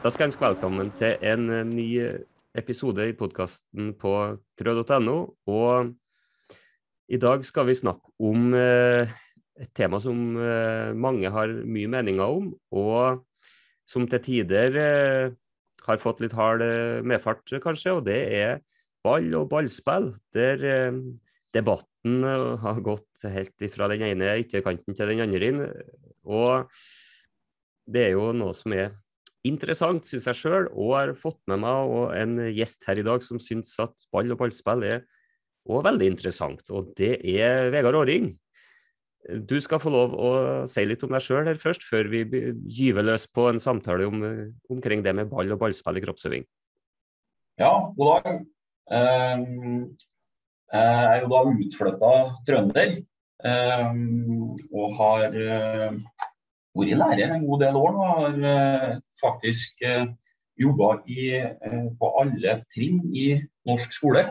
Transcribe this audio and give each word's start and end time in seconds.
Da 0.00 0.08
skal 0.08 0.24
jeg 0.24 0.30
ønske 0.30 0.46
velkommen 0.46 0.90
til 0.96 1.18
en 1.28 1.42
eh, 1.52 1.66
ny 1.68 1.86
episode 2.56 3.04
i 3.04 3.12
podkasten 3.12 3.90
på 4.00 4.12
krø.no. 4.56 5.16
Og 5.44 5.90
i 7.12 7.18
dag 7.20 7.44
skal 7.44 7.66
vi 7.68 7.74
snakke 7.76 8.08
om 8.24 8.54
eh, 8.56 9.12
et 9.60 9.68
tema 9.76 10.00
som 10.00 10.38
eh, 10.40 10.94
mange 10.96 11.28
har 11.34 11.52
mye 11.52 11.90
meninger 11.92 12.32
om, 12.38 12.46
og 12.72 13.20
som 13.84 14.06
til 14.08 14.22
tider 14.24 14.78
har 15.84 16.00
fått 16.00 16.24
litt 16.24 16.38
hard 16.38 16.64
medfart, 17.04 17.44
kanskje, 17.60 17.98
og 17.98 18.08
det 18.08 18.18
er 18.38 18.64
ball 19.04 19.28
og 19.36 19.50
ballspill. 19.52 20.14
Der 20.32 20.64
debatten 21.52 22.24
har 22.64 22.80
gått 22.88 23.28
helt 23.28 23.68
fra 23.76 23.92
den 23.92 24.08
ene 24.08 24.32
ytterkanten 24.46 24.96
til 24.96 25.12
den 25.12 25.26
andre. 25.26 25.52
inn. 25.52 25.62
Og 26.24 26.72
det 27.84 28.06
er 28.06 28.12
jo 28.16 28.30
noe 28.32 28.56
som 28.56 28.78
er 28.80 28.94
interessant, 29.46 30.06
syns 30.08 30.28
jeg 30.28 30.38
sjøl, 30.38 30.68
og 30.74 30.94
har 30.98 31.14
fått 31.18 31.40
med 31.50 31.62
meg 31.62 31.94
en 32.18 32.36
gjest 32.52 32.84
her 32.88 33.00
i 33.00 33.06
dag 33.06 33.24
som 33.24 33.40
syns 33.42 33.72
at 33.82 33.94
ball 34.12 34.30
og 34.34 34.40
ballspill 34.40 34.84
er 34.88 35.02
òg 35.70 35.84
veldig 35.86 36.08
interessant, 36.14 36.62
og 36.72 36.92
det 36.98 37.18
er 37.28 37.68
Vegard 37.72 37.98
Åring. 37.98 38.32
Du 39.20 39.58
skal 39.60 39.80
få 39.82 39.92
lov 39.92 40.14
å 40.16 40.30
si 40.70 40.82
litt 40.86 41.02
om 41.04 41.12
deg 41.12 41.24
sjøl 41.24 41.44
her 41.50 41.60
først, 41.60 41.84
før 41.84 42.08
vi 42.12 42.22
gyver 42.72 43.04
løs 43.04 43.26
på 43.28 43.50
en 43.50 43.60
samtale 43.60 44.08
om, 44.08 44.24
omkring 44.72 45.04
det 45.04 45.12
med 45.16 45.28
ball 45.32 45.52
og 45.52 45.60
ballspill 45.60 46.00
i 46.00 46.04
kroppsøving. 46.06 46.46
Ja, 47.60 47.74
god 47.96 48.24
dag. 48.24 48.40
Um, 48.90 49.90
jeg 50.72 51.10
er 51.12 51.20
jo 51.20 51.30
da 51.34 51.42
utflytta 51.50 52.12
trønder. 52.48 52.96
Um, 53.40 54.50
og 54.76 54.96
har 54.98 55.36
uh, 55.36 55.94
vært 56.76 56.98
lærer 56.98 57.34
en 57.34 57.46
god 57.46 57.62
del 57.64 57.78
år 57.78 57.94
nå. 57.94 58.08
Har 58.10 58.36
uh, 58.44 58.98
faktisk 59.20 59.82
eh, 59.86 60.06
jobba 60.60 60.92
uh, 61.00 61.88
på 61.98 62.12
alle 62.20 62.58
trinn 62.70 63.02
i 63.16 63.32
norsk 63.68 63.96
skole. 63.96 64.28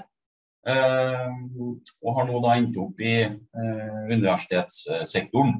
Og 0.69 2.09
har 2.13 2.25
nå 2.27 2.39
da 2.43 2.55
endt 2.59 2.75
opp 2.77 2.99
i 3.01 3.13
universitetssektoren. 4.11 5.53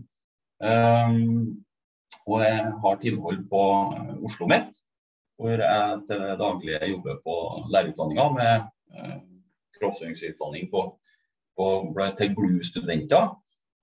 og 2.28 2.44
jeg 2.44 2.66
har 2.84 3.00
tilhold 3.02 3.40
på 3.50 3.62
Oslo 3.64 4.26
OsloMet, 4.28 4.76
hvor 5.40 5.64
jeg 5.64 6.02
til 6.12 6.26
daglig 6.44 6.82
jobber 6.92 7.16
på 7.24 7.38
lærerutdanninga 7.72 8.28
med 8.36 8.68
kroppsøvingsutdanning 9.80 10.70
på, 10.70 10.84
på, 11.58 11.66
til 12.20 12.36
GLU-studenter. 12.36 13.32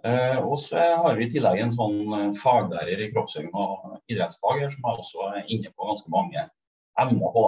Eh, 0.04 0.38
og 0.44 0.58
så 0.60 0.82
har 1.00 1.16
vi 1.16 1.24
i 1.24 1.30
tillegg 1.32 1.62
en 1.62 1.72
sånn 1.72 2.00
eh, 2.18 2.32
faglærer 2.36 3.00
i 3.06 3.10
kroppsøving 3.14 3.54
og 3.56 3.96
idrettsfag 4.12 4.60
her, 4.62 4.72
som 4.72 4.84
er 4.84 5.00
også 5.00 5.30
inne 5.46 5.72
på 5.72 5.88
ganske 5.88 6.12
mange 6.12 6.48
emner 7.00 7.32
på. 7.34 7.46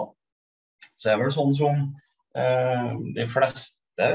Så 0.96 1.10
det 1.10 1.14
er 1.14 1.20
vel 1.22 1.34
sånn 1.34 1.54
som 1.58 1.82
eh, 2.38 2.92
de 3.14 3.26
fleste 3.28 4.08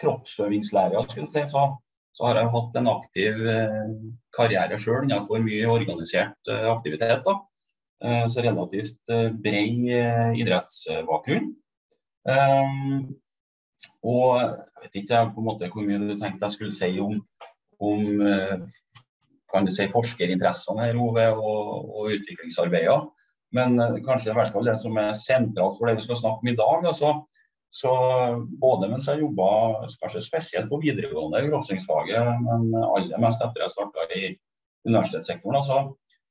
kroppsøvingslærere, 0.00 1.02
skulle 1.08 1.30
si, 1.32 1.44
så, 1.50 1.66
så, 2.12 2.26
har 2.28 2.40
jeg 2.40 2.52
hatt 2.54 2.78
en 2.80 2.90
aktiv 2.92 3.44
eh, 3.52 3.92
karriere 4.36 4.78
sjøl 4.80 5.06
innenfor 5.06 5.44
mye 5.44 5.70
organisert 5.72 6.52
eh, 6.52 6.66
aktivitet. 6.72 7.22
da. 7.26 7.38
Eh, 8.04 8.24
så 8.32 8.44
relativt 8.44 9.14
bred 9.40 9.86
idrettsbakgrunn. 10.42 11.54
Og 14.06 14.40
jeg 14.40 14.82
vet 14.82 14.98
ikke 15.02 15.22
på 15.34 15.42
en 15.42 15.48
måte 15.48 15.70
hvor 15.72 15.86
mye 15.86 16.00
du 16.02 16.16
tenkte 16.20 16.46
jeg 16.46 16.56
skulle 16.56 16.74
si 16.74 16.90
om, 17.02 17.16
om 17.82 18.26
eh, 18.26 18.66
kan 19.52 19.66
du 19.66 19.72
si 19.74 19.86
forskerinteressene 19.92 20.86
her, 20.86 20.98
Ove, 21.00 21.26
og, 21.34 21.90
og 21.96 22.12
utviklingsarbeidet. 22.16 23.00
Men 23.56 23.80
eh, 23.80 23.98
kanskje 24.06 24.32
i 24.32 24.36
hvert 24.36 24.52
fall 24.54 24.70
det 24.70 24.78
som 24.82 25.00
er 25.02 25.16
sentralt 25.18 25.78
for 25.78 25.88
det 25.88 25.98
vi 25.98 26.06
skal 26.06 26.20
snakke 26.22 26.44
om 26.44 26.52
i 26.52 26.56
dag. 26.58 26.88
Altså, 26.92 27.12
så 27.76 27.92
både 28.62 28.88
mens 28.88 29.08
jeg 29.10 29.20
jobba 29.20 29.48
kanskje 30.00 30.24
spesielt 30.24 30.70
på 30.70 30.80
videregående 30.80 31.42
i 31.44 31.50
men 31.50 32.68
aller 32.78 33.20
mest 33.20 33.42
etter 33.42 33.64
jeg 33.64 33.74
starta 33.74 34.06
i 34.14 34.28
universitetssektoren, 34.86 35.58
altså, 35.58 35.80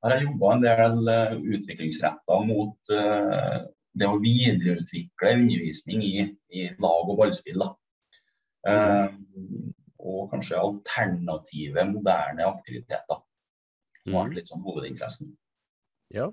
har 0.03 0.16
jeg 0.16 0.28
jobba 0.28 0.53
en 0.53 0.63
del 0.63 1.09
uh, 1.09 1.34
utviklingsretta 1.58 2.40
mot 2.47 2.94
uh, 2.94 3.58
det 3.95 4.07
å 4.09 4.19
videreutvikle 4.22 5.33
undervisning 5.39 6.03
i, 6.03 6.13
i 6.51 6.67
lag- 6.81 7.09
og 7.11 7.19
ballspill. 7.22 7.63
Eh, 8.67 9.07
og 10.06 10.31
kanskje 10.33 10.59
alternative, 10.59 11.85
moderne 11.89 12.47
aktiviteter. 12.50 13.22
Det 14.03 14.13
har 14.13 14.28
vært 14.28 14.38
litt 14.38 14.51
sånn 14.51 14.66
hovedinteressen. 14.66 15.31
Ja. 16.13 16.29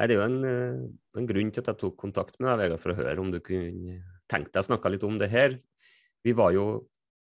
Det 0.00 0.06
er 0.08 0.16
jo 0.16 0.24
en, 0.24 0.38
eh, 0.48 0.78
en, 1.18 1.26
grunn 1.28 1.50
til 1.52 1.60
at 1.60 1.74
jeg 1.74 1.80
tok 1.82 1.98
kontakt 2.00 2.38
med 2.40 2.48
deg, 2.48 2.62
Vegard, 2.62 2.80
for 2.80 2.92
å 2.94 3.00
høre 3.02 3.20
om 3.20 3.32
du 3.32 3.40
kunne 3.44 3.98
tenke 4.30 4.48
deg 4.48 4.62
å 4.62 4.68
snakke 4.70 4.94
litt 4.94 5.04
om 5.04 5.18
det 5.20 5.28
her. 5.28 5.58
Vi 6.24 6.32
var 6.32 6.54
jo 6.56 6.86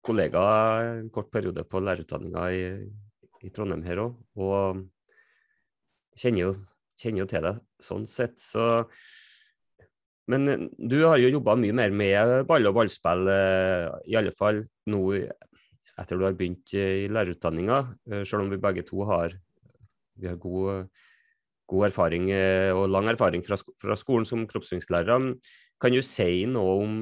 kollegaer 0.04 0.98
en 0.98 1.08
kort 1.10 1.30
periode 1.32 1.64
på 1.64 1.80
lærerutdanninga 1.80 2.44
i, 2.52 2.66
i, 3.40 3.50
Trondheim 3.54 3.84
her 3.86 4.02
òg, 4.02 4.18
og 4.36 4.84
kjenner 6.18 6.42
jo, 6.42 6.52
kjenner 7.00 7.24
jo 7.24 7.28
til 7.32 7.48
deg 7.48 7.62
sånn 7.88 8.06
sett. 8.10 8.36
Så 8.42 8.84
men 10.28 10.48
eh, 10.48 10.64
du 10.76 11.00
har 11.06 11.18
jo 11.20 11.32
jobba 11.32 11.56
mye 11.58 11.74
mer 11.76 11.94
med 11.94 12.32
ball 12.48 12.68
og 12.68 12.76
ballspill, 12.76 13.28
eh, 13.32 13.86
i 14.12 14.16
alle 14.20 14.34
fall 14.36 14.62
nå 14.92 15.02
etter 15.98 16.18
du 16.18 16.26
har 16.26 16.36
begynt 16.38 16.74
i 16.76 17.08
lærerutdanninga. 17.10 17.78
Eh, 18.12 18.24
selv 18.28 18.44
om 18.44 18.52
vi 18.52 18.60
begge 18.60 18.84
to 18.86 19.06
har, 19.08 19.38
har 20.24 20.42
god, 20.42 20.90
god, 21.70 21.88
erfaring 21.88 22.28
og 22.76 22.84
lang 22.92 23.08
erfaring 23.10 23.42
fra, 23.46 23.58
fra 23.80 23.96
skolen 23.98 24.28
som 24.28 24.46
kroppsøvingslærere. 24.50 25.34
Kan 25.80 25.94
du 25.94 26.02
si 26.04 26.44
noe 26.50 26.76
om 26.84 27.00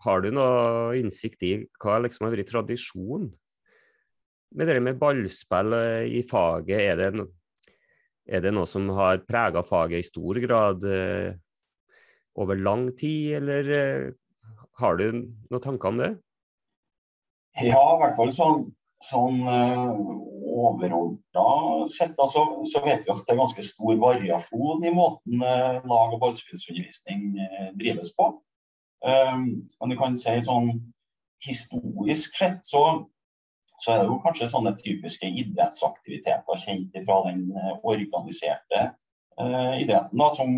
Har 0.00 0.22
du 0.24 0.30
noe 0.32 0.94
innsikt 0.96 1.42
i 1.44 1.50
hva 1.76 1.98
liksom 2.00 2.24
har 2.24 2.32
vært 2.32 2.48
tradisjon 2.48 3.26
med 4.56 4.66
det 4.70 4.78
med 4.80 4.96
ballspill 4.96 5.74
i 6.08 6.22
faget? 6.24 6.80
Er 6.80 6.96
det, 6.96 7.08
no, 7.20 7.26
er 8.24 8.40
det 8.40 8.54
noe 8.56 8.64
som 8.64 8.88
har 8.96 9.20
prega 9.28 9.60
faget 9.60 10.00
i 10.00 10.08
stor 10.08 10.40
grad? 10.40 10.88
Over 12.38 12.56
lang 12.56 12.90
tid, 12.96 13.36
eller 13.40 13.70
eh, 13.76 14.10
har 14.80 14.96
du 14.96 15.06
noen 15.12 15.62
tanker 15.62 15.88
om 15.88 16.00
det? 16.00 16.10
Ja, 17.60 17.82
i 17.94 18.00
hvert 18.00 18.16
fall 18.16 18.30
sånn, 18.32 18.62
sånn 19.04 19.40
uh, 19.44 19.90
overordna 20.60 21.88
sett 21.90 22.18
Altså, 22.20 22.44
så, 22.70 22.82
vet 22.84 23.04
vi 23.04 23.12
at 23.12 23.24
det 23.26 23.34
er 23.34 23.40
ganske 23.40 23.64
stor 23.66 23.98
variasjon 24.00 24.86
i 24.86 24.92
måten 24.94 25.42
uh, 25.42 25.80
lag- 25.82 26.14
og 26.14 26.20
ballspillsundervisning 26.22 27.26
uh, 27.40 27.68
drives 27.80 28.12
på. 28.16 28.30
Um, 29.00 29.44
men 29.80 29.92
du 29.92 29.96
kan 29.98 30.16
si 30.20 30.36
sånn 30.44 30.74
historisk 31.40 32.36
sett 32.36 32.60
så, 32.68 32.84
så 33.80 33.94
er 33.94 34.02
det 34.02 34.10
jo 34.10 34.20
kanskje 34.22 34.50
sånne 34.52 34.74
typiske 34.78 35.28
idrettsaktiviteter 35.42 36.60
kjent 36.60 36.98
fra 37.06 37.22
den 37.30 37.46
organiserte 37.80 38.90
idretten, 39.40 40.20
da, 40.20 40.26
som 40.36 40.50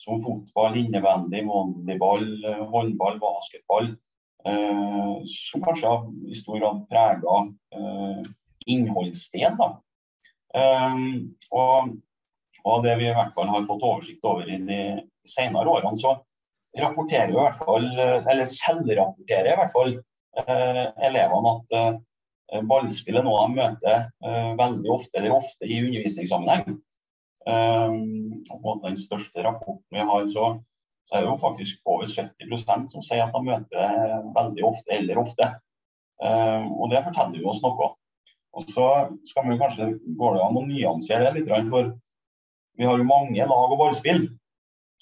som 0.00 0.20
fotball, 0.22 0.76
innebandy, 0.80 1.42
volleyball, 1.46 2.26
håndball, 2.72 3.20
basketball. 3.22 3.92
Eh, 4.44 5.22
som 5.24 5.62
kanskje 5.64 5.88
har 5.88 6.08
i 6.28 6.34
stor 6.36 6.58
grad 6.58 6.82
prega 6.90 7.36
eh, 7.76 8.26
innholdssted. 8.66 9.62
Eh, 10.54 10.98
og, 11.50 11.94
og, 12.64 12.84
det 12.84 12.98
vi 13.00 13.08
i 13.08 13.14
hvert 13.16 13.34
fall 13.36 13.48
har 13.48 13.66
fått 13.68 13.86
oversikt 13.88 14.28
over 14.28 14.50
i 14.50 14.60
de 14.60 14.80
senere 15.24 15.70
årene, 15.72 15.96
så 15.96 16.18
rapporterer 16.76 17.32
i 17.32 17.38
hvert 17.38 17.56
fall, 17.56 17.86
eller 17.94 18.50
selvrapporterer 18.50 19.52
i 19.52 19.58
hvert 19.60 19.72
fall 19.72 19.94
eh, 19.94 20.84
elevene 21.08 21.54
at 21.54 21.76
eh, 21.78 22.64
ballspill 22.68 23.20
er 23.20 23.26
noe 23.26 23.46
de 23.46 23.60
møter 23.60 24.00
eh, 24.26 24.50
veldig 24.58 24.92
ofte, 24.92 25.20
eller 25.20 25.38
ofte 25.38 25.68
i 25.68 25.80
undervisningssammenheng. 25.86 26.82
Um, 27.44 28.44
og 28.48 28.80
den 28.86 28.96
største 28.96 29.42
rapporten 29.44 29.92
vi 29.92 30.00
har, 30.00 30.26
så, 30.32 30.46
så, 31.04 31.16
er 31.16 31.24
det 31.24 31.28
jo 31.28 31.40
faktisk 31.42 31.82
over 31.84 32.08
70% 32.08 32.94
som 32.94 33.04
sier 33.04 33.26
at 33.26 33.34
de 33.34 33.42
møter 33.44 34.14
veldig 34.36 34.64
ofte 34.64 34.96
eller 34.96 35.20
ofte. 35.20 35.50
Um, 36.22 36.70
og 36.78 36.88
det 36.94 37.04
forteller 37.04 37.42
jo 37.42 37.50
oss 37.52 37.60
noe. 37.64 37.90
Og 38.54 38.70
så 38.70 38.86
skal 39.26 39.48
vi 39.50 39.58
kanskje 39.60 39.90
gå 40.16 40.32
det 40.34 40.42
an 40.44 40.58
å 40.60 40.64
nyansere 40.68 41.34
det 41.34 41.42
litt, 41.42 41.68
for 41.72 41.92
vi 42.78 42.86
har 42.86 42.98
jo 42.98 43.06
mange 43.06 43.46
lag- 43.50 43.74
og 43.74 43.78
ballspill. 43.80 44.28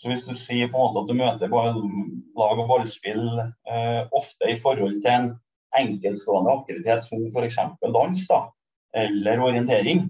Så 0.00 0.10
hvis 0.10 0.24
du 0.26 0.32
sier 0.34 0.70
på 0.72 0.80
en 0.80 0.88
måte 0.88 1.02
at 1.02 1.10
du 1.10 1.14
møter 1.18 1.52
lag- 1.52 2.58
og 2.58 2.68
ballspill 2.68 3.26
uh, 3.38 4.02
ofte 4.10 4.50
i 4.50 4.58
forhold 4.58 4.98
til 5.04 5.12
en 5.12 5.30
enkeltstående 5.78 6.52
aktivitet 6.52 7.04
som 7.06 7.22
f.eks. 7.28 7.60
dans 7.84 8.26
da, 8.28 8.40
eller 9.04 9.40
orientering, 9.40 10.08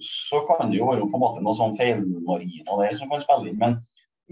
så 0.00 0.40
kan 0.48 0.70
det 0.70 0.78
jo 0.78 0.88
være 0.88 1.06
på 1.06 1.18
en 1.18 1.22
måte 1.22 1.42
noen 1.44 1.56
sånn 1.56 1.74
feilmarginer 1.76 2.80
der 2.80 2.94
som 2.96 3.10
kan 3.10 3.20
spille 3.22 3.50
inn. 3.50 3.58
Men, 3.60 3.76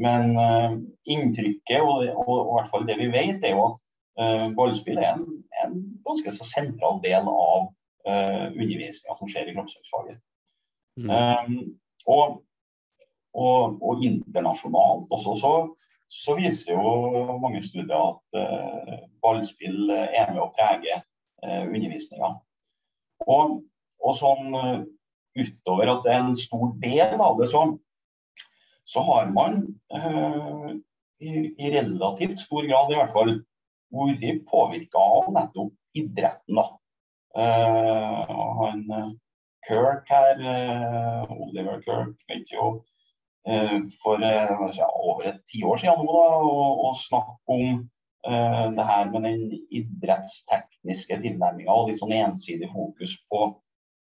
men 0.00 0.32
uh, 0.38 0.76
inntrykket, 1.04 1.80
og, 1.82 2.06
og, 2.08 2.30
og, 2.32 2.48
i 2.48 2.54
hvert 2.56 2.70
fall 2.72 2.86
det 2.88 2.96
vi 2.98 3.10
vet, 3.12 3.44
er 3.44 3.54
jo 3.54 3.66
at 3.68 3.82
uh, 4.20 4.46
ballspill 4.56 4.98
er 4.98 5.12
en, 5.12 5.26
en, 5.62 5.76
ganske 6.06 6.34
så 6.34 6.46
sentral 6.48 6.98
del 7.04 7.28
av 7.30 7.68
uh, 8.08 8.46
undervisninga 8.48 9.18
som 9.18 9.30
skjer 9.30 9.50
i 9.50 9.54
kroppsøvingsfaget. 9.56 10.18
Mm. 10.98 11.10
Um, 11.10 11.54
og, 12.06 12.42
og, 13.34 13.78
og, 13.82 14.02
internasjonalt 14.06 15.10
også 15.14 15.34
så, 15.40 15.52
så, 16.06 16.36
viser 16.38 16.76
jo 16.76 17.38
mange 17.42 17.62
studier 17.66 17.96
at 17.98 18.38
uh, 18.38 18.98
ballspill 19.24 19.90
er 19.90 20.30
med 20.30 20.42
å 20.44 20.52
prege 20.54 21.00
uh, 21.00 21.64
undervisninga. 21.64 22.34
Og, 23.26 23.62
og 24.04 24.16
sånn 24.18 24.54
uh, 24.54 24.84
utover 25.34 25.90
at 25.90 26.04
det 26.04 26.12
er 26.12 26.22
en 26.22 26.36
stor 26.38 26.74
del 26.82 27.16
av 27.16 27.40
det, 27.40 27.48
så, 27.50 27.64
så 28.86 29.02
har 29.08 29.32
man 29.34 29.62
uh, 29.94 30.70
i, 31.24 31.50
i, 31.50 31.72
relativt 31.74 32.44
stor 32.44 32.66
grad 32.68 32.92
i 32.92 33.00
hvert 33.00 33.14
fall 33.14 33.34
vært 33.94 34.46
påvirka 34.50 35.02
av 35.18 35.28
nettopp 35.34 35.98
idretten. 35.98 36.58
da. 36.58 36.66
Uh, 37.34 38.40
han 38.60 39.14
Kirk 39.64 40.10
her, 40.12 40.42
Oliver 41.32 41.78
Kirk, 41.80 42.18
vet 42.28 42.50
jo 42.52 42.74
for 44.02 44.20
ja, 44.20 44.88
over 44.92 45.30
et 45.30 45.38
tiår 45.48 45.80
siden 45.80 46.04
nå 46.04 46.18
da, 46.18 46.36
å 46.84 46.90
snakke 46.96 47.56
om 47.56 47.78
uh, 48.28 48.66
det 48.76 48.86
her 48.88 49.10
med 49.12 49.26
den 49.28 49.42
idrettstekniske 49.72 51.18
tilnærminga 51.22 51.72
og 51.72 51.90
litt 51.90 52.00
sånn 52.00 52.14
ensidig 52.16 52.70
fokus 52.72 53.16
på 53.30 53.46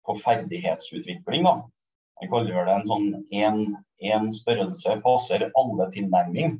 på 0.06 0.16
ferdighetsutvikling. 0.20 1.44
da. 1.46 1.60
Jeg 2.20 2.28
kaller 2.32 2.66
det 2.68 2.74
en 2.74 2.88
sånn 2.88 3.06
én 3.32 4.26
størrelse 4.34 4.98
passer 5.04 5.46
alle-tilnærming. 5.56 6.58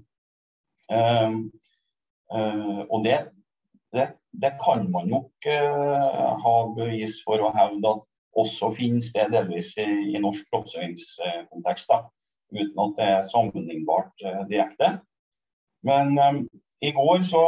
Uh, 0.91 1.37
uh, 2.35 2.81
og 2.89 3.05
det, 3.05 3.19
det, 3.95 4.07
det, 4.33 4.55
kan 4.63 4.87
man 4.91 5.11
nok 5.13 5.47
uh, 5.47 6.33
ha 6.43 6.55
bevis 6.75 7.21
for 7.27 7.45
å 7.45 7.53
hevde 7.55 7.93
at 7.93 8.07
også 8.41 8.73
finnes 8.75 9.11
det 9.15 9.29
delvis 9.35 9.75
i, 9.79 9.87
i 10.15 10.23
norsk 10.23 10.49
kroppsøvingskontekst. 10.51 11.93
Uten 12.51 12.81
at 12.83 12.97
det 12.97 13.11
er 13.19 13.27
sammenlignbart 13.29 14.25
direkte. 14.51 14.97
Men 15.87 16.17
i 16.83 16.91
går 16.95 17.23
så, 17.27 17.43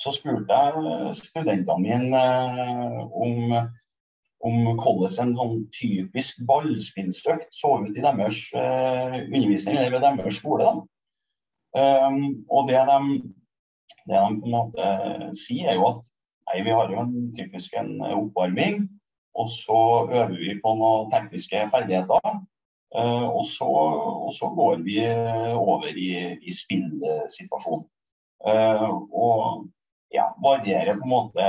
så 0.00 0.12
spurte 0.12 0.56
jeg 0.56 1.14
studentene 1.18 1.80
mine 1.84 2.24
om 3.16 3.54
om 4.40 4.70
hvordan 4.80 5.28
en 5.28 5.34
sånn 5.36 5.58
typisk 5.74 6.40
ballspillsøkt 6.48 7.52
så 7.54 7.74
ut 7.84 7.96
i 7.96 8.04
deres 8.04 8.38
eh, 8.56 9.18
undervisning 9.26 9.76
eller 9.76 9.92
ved 9.96 10.06
deres 10.06 10.38
skole. 10.40 10.70
Um, 11.76 12.22
og 12.50 12.70
det 12.70 12.80
de, 12.88 13.18
det 14.08 14.16
de, 14.16 14.38
på 14.40 14.48
en 14.48 14.54
måte 14.54 14.86
sier, 15.38 15.70
er 15.70 15.76
jo 15.78 15.90
at 15.92 16.08
nei, 16.48 16.62
vi 16.66 16.72
har 16.74 16.90
jo 16.90 17.02
en 17.04 17.12
typisk 17.36 17.76
en 17.78 17.92
oppvarming, 18.08 18.88
og 19.38 19.46
så 19.52 19.80
øver 20.08 20.34
vi 20.40 20.56
på 20.62 20.72
noen 20.78 21.12
tekniske 21.12 21.68
ferdigheter. 21.74 22.40
Uh, 22.90 23.28
og, 23.28 23.44
så, 23.46 23.68
og, 23.68 24.32
så, 24.34 24.48
går 24.56 24.80
vi 24.82 24.96
over 25.54 25.92
i, 25.94 26.08
i 26.42 26.54
spillsituasjonen. 26.54 27.84
Uh, 28.40 28.88
og 29.12 29.68
ja, 30.10 30.30
varierer 30.42 30.96
på 30.98 31.06
en 31.06 31.12
måte 31.12 31.44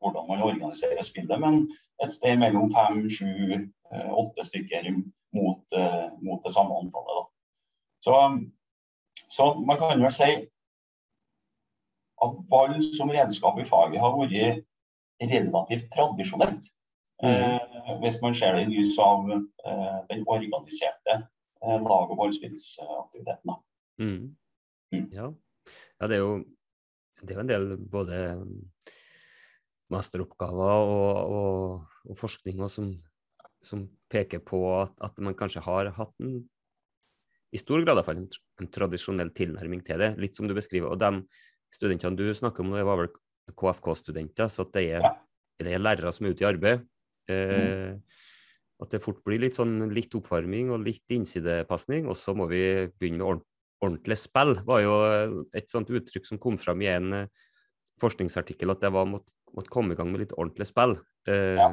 hvordan 0.00 0.28
man 0.28 0.42
organiserer 0.42 1.02
spillet, 1.02 1.40
men 1.40 1.66
et 2.04 2.12
sted 2.12 2.36
mellom 2.40 2.68
fem, 2.72 3.06
sju, 3.08 3.54
eh, 3.92 4.10
åtte 4.12 4.44
stykker 4.44 4.90
mot, 5.36 5.64
eh, 5.72 6.06
mot, 6.22 6.42
det 6.44 6.52
samme 6.52 6.76
antallet. 6.80 7.30
Så, 8.04 8.14
så, 9.30 9.54
man 9.66 9.78
kan 9.78 10.02
vel 10.02 10.12
si 10.12 10.30
at 12.24 12.40
ball 12.50 12.76
som 12.82 13.12
redskap 13.12 13.58
i 13.60 13.68
faget 13.68 14.00
har 14.00 14.16
vært 14.16 14.64
relativt 15.20 15.88
tradisjonelt. 15.92 16.68
Mm. 17.22 17.32
Eh, 17.32 17.94
hvis 18.02 18.18
man 18.22 18.34
ser 18.36 18.56
det 18.56 18.66
i 18.66 18.74
lys 18.74 18.98
av 19.00 19.30
eh, 19.32 19.98
den 20.10 20.24
organiserte 20.28 21.14
eh, 21.16 21.78
lag- 21.80 22.10
og 22.12 22.18
ballspillsaktiviteten. 22.20 23.56
Mm. 23.98 24.36
Mm. 24.92 25.06
Ja. 25.12 25.30
ja, 26.00 26.06
det 26.06 26.18
er 26.18 26.20
jo 26.20 26.44
det 27.22 27.32
er 27.32 27.40
en 27.40 27.48
del 27.48 27.70
både 27.90 28.18
masteroppgaver 29.92 30.90
og, 30.90 31.32
og, 31.36 31.96
og 32.10 32.18
forskninger 32.18 32.70
som, 32.72 32.90
som, 33.64 33.86
peker 34.10 34.42
på 34.46 34.60
at, 34.76 34.92
at, 35.02 35.16
man 35.18 35.34
kanskje 35.34 35.64
har 35.64 35.90
hatt 35.96 36.12
en 36.22 36.40
i 37.54 37.58
stor 37.58 37.82
grad 37.86 38.02
en, 38.10 38.26
en, 38.60 38.68
tradisjonell 38.70 39.32
tilnærming 39.34 39.80
til 39.86 40.02
det, 40.02 40.12
litt 40.20 40.36
som 40.36 40.48
du 40.48 40.54
beskriver. 40.54 40.92
Og 40.92 41.00
de 41.00 41.22
studentene 41.74 42.18
du 42.18 42.26
snakker 42.34 42.62
om, 42.62 42.74
det 42.74 42.84
var 42.86 43.00
vel 43.00 43.10
KFK-studenter, 43.54 44.50
så 44.52 44.66
det 44.74 44.84
er, 44.98 45.06
det 45.62 45.72
er, 45.72 45.82
lærere 45.82 46.12
som 46.12 46.26
er 46.26 46.34
ute 46.34 46.44
i 46.44 46.48
arbeid. 46.48 46.82
Eh, 47.30 47.94
mm. 47.94 48.00
At 48.82 48.92
det 48.92 49.00
fort 49.00 49.22
blir 49.24 49.40
litt 49.40 49.56
sånn 49.56 49.88
litt 49.94 50.14
oppvarming 50.18 50.74
og 50.74 50.84
litt 50.84 51.16
innsidepasning, 51.16 52.10
og 52.10 52.18
så 52.18 52.34
må 52.36 52.48
vi 52.50 52.60
begynne 52.98 53.22
med 53.22 53.46
ordentlig 53.86 54.18
spill. 54.20 54.58
var 54.66 54.82
jo 54.82 54.96
et 55.56 55.70
sånt 55.72 55.90
uttrykk 55.92 56.28
som 56.28 56.42
kom 56.42 56.58
fram 56.60 56.82
i 56.84 56.90
en 56.92 57.22
eh, 57.22 57.32
forskningsartikkel, 58.02 58.74
at 58.74 58.84
det 58.84 58.92
var 58.92 59.08
mot 59.08 59.24
måtte 59.56 59.72
komme 59.72 59.94
i 59.94 59.98
gang 59.98 60.12
med 60.12 60.24
litt 60.24 60.34
ordentlig 60.36 60.68
spill. 60.68 60.96
Eh, 61.28 61.58
ja. 61.58 61.70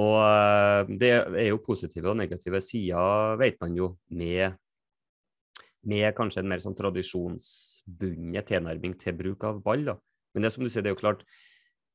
Og 0.00 0.16
eh, 0.22 0.96
det 1.00 1.12
er 1.12 1.48
jo 1.50 1.62
positive 1.64 2.12
og 2.12 2.18
negative 2.20 2.62
sider, 2.64 3.36
vet 3.40 3.60
man 3.62 3.76
jo, 3.76 3.92
med, 4.14 4.56
med 5.90 6.10
kanskje 6.16 6.44
en 6.44 6.50
mer 6.52 6.62
sånn 6.62 6.78
tradisjonsbundet 6.78 8.50
tilnærming 8.52 8.96
til 9.00 9.16
bruk 9.18 9.46
av 9.48 9.62
ball. 9.64 9.86
da. 9.92 9.96
Men 10.34 10.46
det 10.46 10.54
som 10.54 10.64
du 10.64 10.70
sier, 10.70 10.84
det 10.86 10.92
er 10.92 10.96
jo 10.96 11.02
klart, 11.02 11.24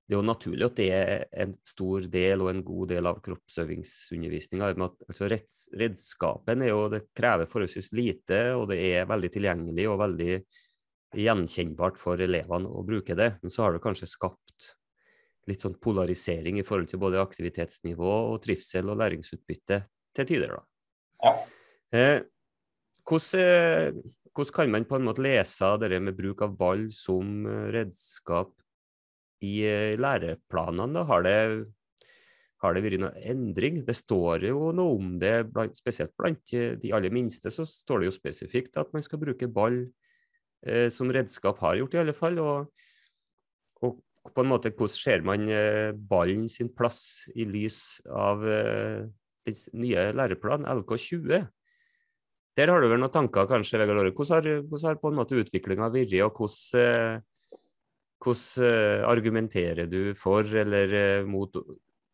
det 0.06 0.14
er 0.14 0.20
jo 0.20 0.28
naturlig 0.28 0.66
at 0.68 0.76
det 0.78 0.90
er 0.94 1.24
en 1.46 1.56
stor 1.66 2.04
del 2.14 2.44
og 2.44 2.52
en 2.52 2.62
god 2.66 2.92
del 2.92 3.08
av 3.10 3.22
kroppsøvingsundervisninga. 3.26 4.68
Altså 5.08 5.30
redskapen 5.32 6.62
er 6.62 6.70
jo, 6.70 6.84
det 6.94 7.08
krever 7.18 7.50
forholdsvis 7.50 7.90
lite, 7.98 8.42
og 8.60 8.68
det 8.70 8.84
er 8.92 9.10
veldig 9.10 9.32
tilgjengelig 9.34 9.88
og 9.90 9.98
veldig 10.04 10.36
gjenkjennbart 11.14 12.00
for 12.00 12.20
elevene 12.22 12.70
å 12.70 12.84
bruke 12.86 13.16
det. 13.18 13.36
Men 13.44 13.54
så 13.54 13.66
har 13.66 13.76
det 13.76 13.84
kanskje 13.84 14.10
skapt 14.10 14.72
litt 15.50 15.62
sånn 15.62 15.78
polarisering 15.82 16.60
i 16.60 16.66
forhold 16.66 16.90
til 16.90 17.02
både 17.02 17.22
aktivitetsnivå 17.22 18.14
og 18.32 18.42
trivsel 18.44 18.90
og 18.90 19.00
læringsutbytte 19.02 19.82
til 20.16 20.30
tider. 20.30 20.56
da. 20.56 20.62
Ja. 21.26 21.34
Eh, 21.96 22.20
hvordan, 23.06 24.02
hvordan, 24.34 24.54
kan 24.56 24.72
man 24.74 24.88
på 24.90 24.98
en 24.98 25.06
måte 25.06 25.24
lese 25.24 25.70
det 25.82 26.02
med 26.02 26.18
bruk 26.18 26.42
av 26.42 26.56
ball 26.58 26.88
som 26.94 27.46
redskap 27.74 28.56
i 29.46 29.62
eh, 29.70 29.98
læreplanene? 30.02 30.98
da? 30.98 31.06
Har 31.12 31.28
det, 31.28 31.38
har 32.64 32.74
det 32.74 32.86
vært 32.88 33.04
noe 33.04 33.14
endring? 33.22 33.84
Det 33.86 33.96
står 33.96 34.50
jo 34.50 34.72
noe 34.74 34.98
om 34.98 35.14
det, 35.22 35.36
blant, 35.54 35.78
spesielt 35.78 36.16
blant 36.18 36.58
de 36.82 36.96
aller 36.96 37.14
minste, 37.14 37.54
så 37.54 37.68
står 37.70 38.02
det 38.02 38.10
jo 38.10 38.18
spesifikt 38.18 38.82
at 38.82 38.92
man 38.98 39.06
skal 39.06 39.22
bruke 39.22 39.52
ball 39.52 39.84
eh, 40.66 40.88
som 40.94 41.12
redskap 41.14 41.60
har 41.64 41.80
gjort, 41.80 41.96
i 41.96 42.02
alle 42.02 42.16
fall. 42.16 42.40
Og, 42.44 42.72
og, 43.86 44.00
på 44.26 44.42
en 44.44 44.50
måte, 44.50 44.74
hvordan 44.74 44.96
ser 44.96 45.26
man 45.26 45.46
eh, 45.52 45.92
ballen 45.94 46.48
sin 46.50 46.72
plass 46.74 47.28
i 47.36 47.46
lys 47.48 48.02
av 48.10 48.46
eh, 48.50 49.06
den 49.46 49.62
nye 49.82 50.10
læreplanen, 50.18 50.68
LK20? 50.82 51.46
Der 52.56 52.72
har 52.72 52.82
du 52.82 52.88
vel 52.88 53.02
noen 53.04 53.12
tanker, 53.12 53.48
kanskje, 53.52 53.82
Vegard 53.82 54.00
Åre. 54.02 54.14
Hvordan 54.16 54.68
hvordan 54.70 54.90
har 54.90 55.02
på 55.02 55.12
en 55.12 55.18
måte 55.20 55.40
utviklinga 55.40 55.92
vært, 55.94 56.16
og 56.26 56.40
hvordan, 56.40 56.82
eh, 56.82 57.58
hvordan 58.26 59.10
argumenterer 59.12 59.92
du 59.92 60.16
for 60.18 60.48
eller 60.48 61.28
mot 61.30 61.52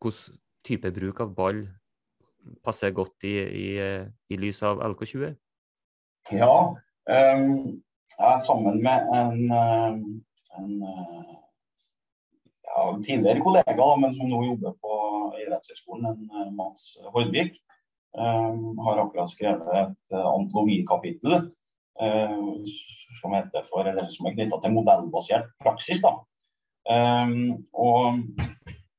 hvordan 0.02 0.40
type 0.66 0.90
bruk 0.94 1.22
av 1.22 1.30
ball 1.34 1.62
passer 2.62 2.92
godt 2.94 3.24
i, 3.26 3.36
i, 3.38 3.68
i 4.30 4.38
lys 4.38 4.60
av 4.66 4.82
LK20? 4.82 5.32
Ja, 6.30 6.54
um, 7.06 7.82
jeg 8.18 8.28
er 8.32 8.40
sammen 8.46 8.82
med 8.82 8.98
en, 9.18 9.38
eh, 9.60 9.92
en 10.58 10.72
eh, 10.90 11.34
ja, 12.68 12.84
tidligere 13.06 13.44
kollega, 13.44 13.88
men 14.00 14.14
som 14.14 14.30
nå 14.30 14.42
jobber 14.50 14.74
på 14.84 14.96
idrettshøyskolen, 15.42 16.08
en 16.12 16.40
eh, 16.40 16.50
Mats 16.58 16.96
Hordvik. 17.14 17.60
Um, 18.12 18.76
har 18.84 18.98
akkurat 19.00 19.30
skrevet 19.30 19.68
et 19.72 20.16
antologikapittel 20.20 21.32
uh, 21.96 22.58
som, 23.16 23.32
heter 23.32 23.64
for, 23.70 23.88
eller 23.88 24.04
som 24.12 24.26
er 24.28 24.34
knytta 24.34 24.58
til 24.60 24.74
modellbasert 24.74 25.46
praksis. 25.64 26.02
Da. 26.04 26.10
Um, 26.92 27.64
og, 27.72 28.18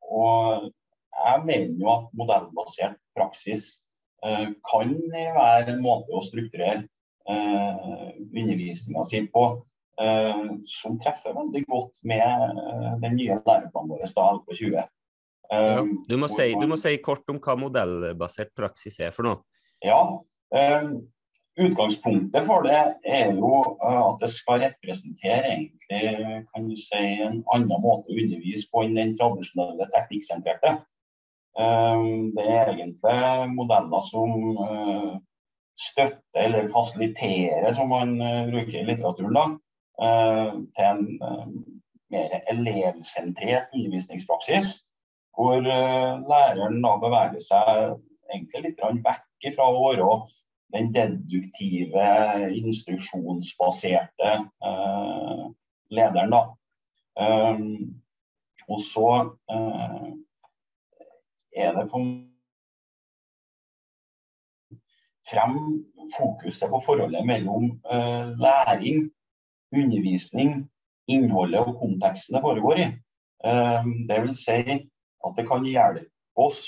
og, 0.01 0.65
jeg 1.13 1.43
mener 1.45 1.77
jo 1.77 1.91
at 1.93 2.09
modellbasert 2.17 2.97
praksis 3.13 3.67
uh, 4.25 4.49
kan 4.65 4.97
være 5.13 5.75
en 5.75 5.85
måte 5.85 6.09
å 6.09 6.25
strukturere 6.25 6.87
eh, 7.29 8.09
undervisninga 8.33 9.05
si 9.05 9.23
på, 9.33 9.45
eh, 10.01 10.43
som 10.65 10.99
treffer 11.01 11.35
veldig 11.37 11.63
godt 11.69 12.03
med 12.09 12.25
eh, 12.25 12.91
den 13.03 13.17
nye 13.19 13.39
læreplanen 13.39 13.93
vår, 13.93 14.03
da, 14.03 14.27
LK20. 14.39 14.75
Ja, 15.53 15.79
um, 15.79 15.95
du, 16.07 16.15
må 16.17 16.29
si, 16.31 16.51
du, 16.57 16.67
må 16.69 16.77
si, 16.79 16.95
kort 17.03 17.27
om 17.29 17.39
hva 17.43 17.57
modellbasert 17.59 18.53
praksis 18.57 18.99
er 19.03 19.11
for 19.15 19.27
noe. 19.27 19.43
Ja, 19.83 19.99
um, 20.55 20.93
Utgangspunktet 21.53 22.47
for 22.47 22.65
det 22.65 22.79
er 23.05 23.27
jo 23.37 23.59
at 23.85 24.23
det 24.23 24.31
skal 24.33 24.63
representere 24.63 25.51
egentlig 25.51 25.99
kan 26.47 26.63
du 26.65 26.73
si, 26.73 27.01
en 27.21 27.43
annen 27.53 27.83
måte 27.83 28.09
å 28.09 28.15
undervise 28.17 28.65
på 28.71 28.81
enn 28.87 28.97
den 28.97 29.13
tradisjonelle 29.19 29.85
teknikksentrerte. 29.93 30.71
Det 31.53 32.47
er 32.55 32.71
egentlig 32.73 33.53
modeller 33.53 34.01
som 34.07 34.33
støtter 35.79 36.45
eller 36.45 36.69
fasilitere, 36.71 37.73
som 37.73 37.89
man 37.89 38.15
bruker 38.51 38.79
i 38.79 38.85
litteraturen, 38.87 39.37
da, 39.37 39.45
til 40.77 40.85
en 40.89 41.03
mer 42.13 42.35
elevsentrert 42.51 43.73
undervisningspraksis. 43.73 44.69
Hvor 45.33 45.61
læreren 45.65 46.77
da 46.85 46.93
beveger 47.01 47.41
seg 47.41 47.95
egentlig 48.29 48.67
litt 48.67 48.83
vekk 49.05 49.49
fra 49.55 49.65
å 49.69 49.79
være 49.81 50.09
den 50.73 50.93
deduktive, 50.93 52.05
instruksjonsbaserte 52.49 54.31
eh, 54.69 55.43
lederen. 55.93 56.33
Da. 56.33 56.43
Um, 57.13 58.01
og 58.67 58.79
så 58.81 59.09
uh, 59.53 60.11
er 61.55 61.75
det 61.77 61.89
på 61.91 62.01
frem 65.29 65.85
fokuset 66.17 66.69
på 66.69 66.81
forholdet 66.85 67.25
mellom 67.25 67.63
uh, 67.93 68.27
læring, 68.39 69.11
undervisning, 69.75 70.69
innholdet 71.07 71.59
og 71.59 71.77
konteksten 71.79 72.35
det 72.35 72.41
foregår 72.43 72.81
i. 72.83 72.87
Uh, 73.47 73.85
det 74.09 74.21
vil 74.21 74.35
si 74.35 74.59
at 75.23 75.37
det 75.37 75.47
kan 75.47 75.65
hjelpe 75.65 76.09
oss 76.35 76.65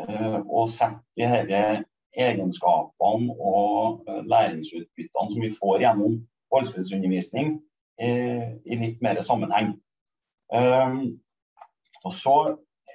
å 0.00 0.62
sette 0.70 1.02
disse 1.18 1.82
egenskapene 2.16 3.34
og 3.36 4.06
læringsutbyttene 4.26 5.32
som 5.32 5.42
vi 5.44 5.50
får 5.54 5.82
gjennom 5.84 6.14
ballspillsundervisning 6.50 7.52
eh, 8.00 8.46
i 8.64 8.78
litt 8.80 9.02
mer 9.04 9.20
sammenheng. 9.22 9.74
Og 12.04 12.14
så 12.16 12.36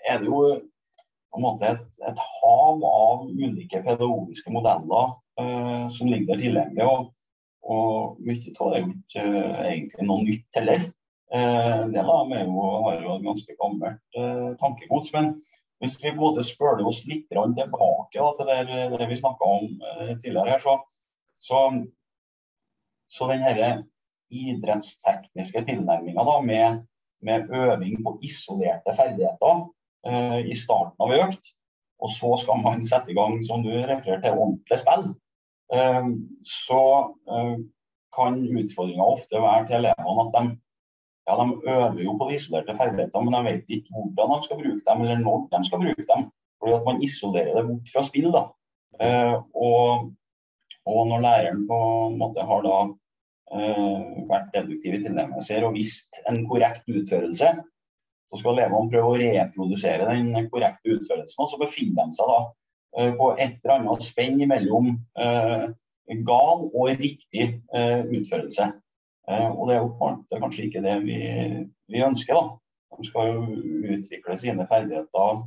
er 0.10 0.20
det 0.20 0.28
jo 0.32 0.42
på 1.36 1.42
en 1.42 1.46
måte 1.46 1.72
et, 1.74 2.00
et 2.10 2.22
hav 2.40 2.84
av 2.90 3.26
ulike 3.28 3.82
pedagogiske 3.84 4.54
modeller 4.54 5.16
uh, 5.42 5.88
som 5.92 6.10
ligger 6.10 6.34
der 6.34 6.42
tilgjengelig. 6.42 6.86
Og, 6.88 7.10
og 7.66 8.22
mye 8.26 8.54
av 8.54 8.72
det 8.72 8.80
er 8.80 8.86
jo 8.86 8.94
ikke 8.94 9.26
uh, 9.26 9.66
egentlig 9.66 10.08
noe 10.08 10.24
nytt 10.24 10.62
heller. 10.62 10.88
Uh, 11.34 11.74
en 11.84 11.92
del 11.96 12.14
av 12.16 12.32
dem 12.32 12.56
har 12.62 13.02
jo 13.02 13.18
et 13.18 13.28
ganske 13.28 13.58
gammelt 13.60 14.20
uh, 14.20 14.54
tankegods. 14.62 15.12
Men 15.16 15.34
hvis 15.84 16.00
vi 16.02 16.16
både 16.16 16.46
spøler 16.48 16.88
oss 16.88 17.04
litt 17.10 17.28
tilbake 17.28 18.16
da, 18.16 18.32
til 18.38 18.50
det, 18.50 18.90
det 18.96 19.10
vi 19.12 19.20
snakka 19.20 19.52
om 19.58 19.68
tidligere, 20.22 20.56
her, 20.56 20.62
så, 20.64 20.78
så 21.36 21.66
så 23.12 23.28
den 23.30 23.84
idrettstekniske 24.34 25.66
tilnærminga 25.68 26.40
med, 26.42 26.86
med, 27.22 27.50
øving 27.50 28.04
på 28.04 28.18
isolerte 28.24 28.96
ferdigheter 28.98 29.66
i 30.06 30.54
starten 30.54 31.02
av 31.02 31.14
økt, 31.16 31.48
og 32.02 32.12
så 32.12 32.34
skal 32.42 32.60
man 32.64 32.84
sette 32.86 33.12
i 33.12 33.18
gang, 33.18 33.40
som 33.46 33.64
du 33.64 33.72
refererer 33.72 34.22
til, 34.24 34.36
ordentlig 34.36 34.80
spill, 34.82 35.08
uh, 35.74 36.10
så 36.46 36.82
uh, 37.32 37.56
kan 38.16 38.38
utfordringa 38.46 39.08
ofte 39.16 39.42
være 39.42 39.66
til 39.70 39.80
elevene 39.82 40.26
at 40.26 40.36
de, 40.36 40.44
ja, 41.26 41.38
de 41.40 41.48
øver 41.76 42.04
jo 42.06 42.18
på 42.20 42.30
de 42.30 42.38
isolerte 42.38 42.76
ferdighetene, 42.78 43.24
men 43.26 43.38
de 43.38 43.42
vet 43.50 43.74
ikke 43.78 43.96
hvordan 43.96 44.36
de 44.36 44.46
skal 44.46 44.60
bruke 44.62 44.84
dem, 44.90 45.02
eller 45.06 45.24
når 45.24 45.48
de 45.56 45.64
skal 45.68 45.82
bruke 45.82 46.06
dem. 46.12 46.28
Fordi 46.62 46.76
at 46.78 46.86
man 46.86 47.02
isolerer 47.04 47.58
det 47.58 47.66
bort 47.68 47.90
fra 47.92 48.04
spill. 48.06 48.30
da. 48.32 48.44
og 49.52 50.14
og 50.86 51.08
når 51.10 51.22
læreren 51.26 51.64
på 51.68 51.78
en 52.08 52.18
måte 52.22 52.44
har 52.46 52.62
da 52.62 52.76
vært 54.30 54.52
deduktiv 54.54 54.94
i 54.94 55.00
tilnærmelser 55.02 55.66
og 55.66 55.74
visst 55.74 56.20
en 56.30 56.44
korrekt 56.46 56.86
utførelse, 56.86 57.50
så 58.30 58.40
skal 58.40 58.56
elevene 58.56 58.92
prøve 58.92 59.12
å 59.12 59.18
reprodusere 59.20 60.08
den 60.10 60.50
korrekte 60.52 60.96
utførelsen. 60.98 61.42
Og 61.44 61.52
så 61.52 61.60
befinner 61.62 62.08
de 62.08 62.18
seg 62.18 62.32
da 62.32 62.40
uh, 62.46 63.12
på 63.20 63.32
et 63.36 63.60
eller 63.62 63.76
annet 63.78 64.06
spenn 64.06 64.42
mellom 64.50 64.94
eh, 65.20 65.66
gal 66.26 66.68
og 66.70 66.90
riktig 67.02 67.48
utførelse. 67.74 68.68
og 69.26 69.62
det 69.68 69.76
er 69.76 69.80
jo 69.82 70.10
kanskje 70.38 70.66
ikke 70.68 70.84
det 70.86 71.00
vi, 71.02 71.18
vi, 71.90 72.04
ønsker. 72.06 72.38
da. 72.38 72.98
De 73.00 73.08
skal 73.08 73.32
jo 73.32 73.46
utvikle 73.96 74.38
sine 74.38 74.68
ferdigheter 74.70 75.40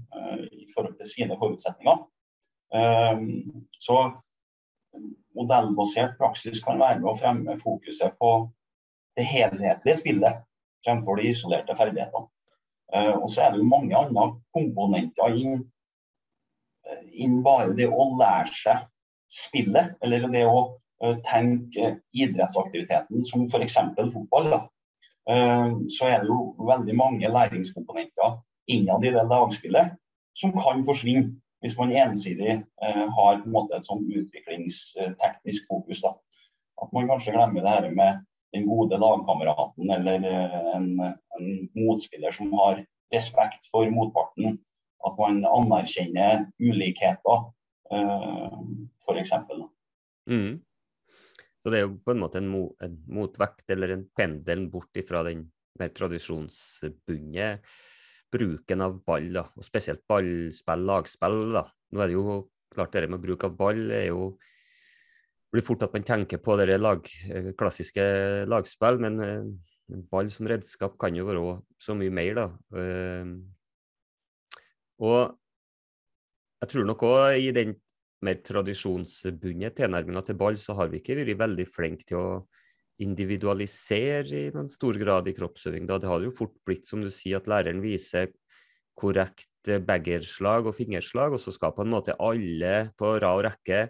i 0.51 0.67
forhold 0.75 0.97
til 0.99 1.07
sine 1.07 1.39
forutsetninger. 1.39 2.03
så 3.79 3.99
modellbasert 5.39 6.19
praksis 6.19 6.63
kan 6.65 6.81
være 6.81 6.99
med 7.01 7.13
å 7.13 7.17
fremme 7.19 7.57
fokuset 7.61 8.19
på 8.19 8.33
det 9.19 9.27
helhetlige 9.29 10.01
spillet 10.01 10.43
fremfor 10.85 11.19
de 11.19 11.31
isolerte 11.31 11.77
ferdighetene. 11.79 12.27
Uh, 12.95 13.15
og 13.21 13.29
så 13.31 13.45
er 13.45 13.53
det 13.53 13.61
jo 13.61 13.69
mange 13.69 13.97
andre 13.97 14.29
komponenter 14.57 15.35
inn, 15.37 15.59
eh, 16.89 17.03
inn 17.25 17.43
bare 17.45 17.75
det 17.77 17.89
å 17.89 18.07
lære 18.17 18.55
seg 18.55 18.87
spillet, 19.29 19.97
eller 20.05 20.29
det 20.33 20.47
å 20.49 20.59
uh, 20.65 21.17
tenke 21.27 21.99
idrettsaktiviteten 22.17 23.27
som 23.29 23.45
f.eks. 23.49 23.79
fotball. 24.15 24.53
Da. 24.55 24.65
så 25.93 26.07
er 26.09 26.23
det 26.23 26.31
jo 26.31 26.55
veldig 26.65 26.95
mange 26.97 27.29
læringskomponenter 27.29 28.39
innad 28.73 29.03
i 29.05 29.11
det 29.13 29.25
lagspillet 29.29 29.91
som 30.41 30.55
kan 30.57 30.81
forsvinne 30.89 31.35
hvis 31.61 31.77
man 31.79 31.93
ensidig 31.93 32.55
eh, 32.55 33.05
har 33.17 33.41
på 33.43 33.49
en 33.49 33.55
måte 33.55 33.79
et 33.79 33.87
sånn 33.87 34.05
utviklingsteknisk 34.07 35.67
fokus. 35.71 36.03
Da. 36.05 36.15
At 36.83 36.93
man 36.95 37.09
kanskje 37.11 37.35
glemmer 37.35 37.65
det 37.65 37.75
her 37.75 37.89
med 37.95 38.21
den 38.55 38.69
gode 38.69 38.99
lagkameraten 39.01 39.91
eller 39.97 40.25
eh, 40.25 40.57
en, 40.77 40.89
en, 41.39 41.51
motspiller 41.77 42.35
som 42.35 42.53
har 42.61 42.81
respekt 43.15 43.69
for 43.73 43.89
motparten. 43.93 44.59
At 45.07 45.19
man 45.21 45.45
anerkjenner 45.47 46.49
ulikheter, 46.59 47.45
eh, 47.95 48.57
f.eks. 49.05 49.35
Mm. 50.29 50.59
Så 51.63 51.71
det 51.71 51.79
er 51.79 51.87
jo 51.87 52.01
på 52.05 52.15
en 52.15 52.23
måte 52.23 52.41
en, 52.41 52.51
mo 52.51 52.65
en 52.85 52.99
motvekt 53.11 53.71
eller 53.75 53.95
en 53.95 54.09
pendel 54.17 54.67
bort 54.73 54.99
ifra 54.99 55.23
den 55.27 55.47
mer 55.79 55.93
tradisjonsbundne 55.95 57.53
bruken 58.33 58.85
av 58.85 58.99
ball, 59.07 59.31
da, 59.33 59.45
og 59.57 59.65
spesielt 59.65 60.03
ballspill, 60.09 60.85
lagspill. 60.91 61.39
da. 61.55 61.65
Nå 61.95 62.03
er 62.03 62.11
det 62.11 62.17
jo 62.19 62.39
klart 62.75 62.93
det 62.93 63.09
med 63.09 63.23
bruk 63.23 63.47
av 63.47 63.55
ball 63.57 63.91
er 63.95 64.11
jo 64.11 64.35
blir 65.53 65.65
fort 65.65 65.83
at 65.87 65.95
man 65.97 66.05
tenker 66.07 66.41
på 66.43 66.57
det 66.61 66.77
lag, 66.81 67.09
eh, 67.31 67.53
klassiske 67.59 68.05
lagspill, 68.49 69.01
men 69.01 69.21
eh, 69.25 69.99
ball 70.11 70.31
som 70.33 70.49
redskap 70.51 70.99
kan 71.01 71.17
jo 71.17 71.27
være 71.29 71.59
så 71.81 71.97
mye 71.97 72.13
mer, 72.13 72.35
da. 72.37 72.47
Eh, 72.77 73.33
og 74.99 75.39
jeg 76.59 76.73
tror 76.73 76.89
nok 76.89 77.05
òg 77.07 77.39
i 77.39 77.53
den 77.55 77.77
mer 78.27 78.41
tradisjonsbundne 78.43 79.71
tilnærminga 79.77 80.25
til 80.27 80.39
ball, 80.39 80.59
så 80.59 80.75
har 80.75 80.91
vi 80.91 80.99
ikke 81.01 81.21
vært 81.21 81.39
veldig 81.39 81.67
flinke 81.71 82.09
til 82.09 82.19
å 82.19 82.31
individualisere 82.99 84.49
i 84.49 84.49
noen 84.51 84.67
stor 84.69 84.99
grad 84.99 85.29
i 85.31 85.37
kroppsøving. 85.37 85.87
Da. 85.87 86.01
Det 86.03 86.11
har 86.11 86.25
jo 86.27 86.35
fort 86.35 86.57
blitt, 86.67 86.89
som 86.89 86.99
du 87.05 87.13
sier, 87.15 87.39
at 87.39 87.47
læreren 87.47 87.79
viser 87.79 88.33
korrekt 88.99 89.71
baggerslag 89.87 90.67
og 90.67 90.75
fingerslag, 90.75 91.37
og 91.37 91.39
så 91.39 91.55
skal 91.55 91.77
på 91.77 91.85
en 91.87 91.95
måte 91.95 92.17
alle 92.19 92.89
på 92.99 93.13
rad 93.23 93.39
og 93.39 93.45
rekke 93.47 93.85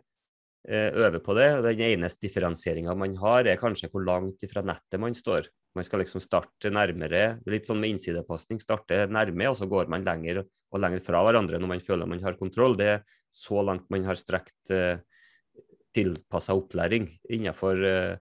eh, 0.67 0.89
øve 0.91 1.21
på 1.25 1.37
det. 1.39 1.49
og 1.59 1.67
Den 1.69 1.85
eneste 1.87 2.27
differensieringa 2.27 2.95
man 2.99 3.17
har, 3.21 3.47
er 3.47 3.61
kanskje 3.61 3.91
hvor 3.93 4.07
langt 4.07 4.43
fra 4.51 4.65
nettet 4.67 5.01
man 5.01 5.15
står. 5.15 5.51
Man 5.77 5.87
skal 5.87 6.03
liksom 6.03 6.25
starte 6.25 6.73
nærmere, 6.73 7.39
litt 7.47 7.69
sånn 7.69 7.79
med 7.83 7.95
innsidepasning, 7.95 8.63
starte 8.63 9.05
nærme, 9.07 9.51
og 9.51 9.59
så 9.59 9.69
går 9.71 9.91
man 9.93 10.07
lenger 10.07 10.43
og 10.43 10.81
lenger 10.83 11.05
fra 11.05 11.21
hverandre 11.25 11.61
når 11.61 11.75
man 11.77 11.85
føler 11.85 12.09
man 12.09 12.25
har 12.25 12.41
kontroll. 12.41 12.75
Det 12.79 12.89
er 12.97 13.05
så 13.31 13.63
langt 13.63 13.87
man 13.93 14.09
har 14.09 14.19
strekt 14.19 14.73
eh, 14.75 14.99
tilpassa 15.95 16.57
opplæring 16.57 17.07
innenfor 17.29 17.85
eh, 17.85 18.17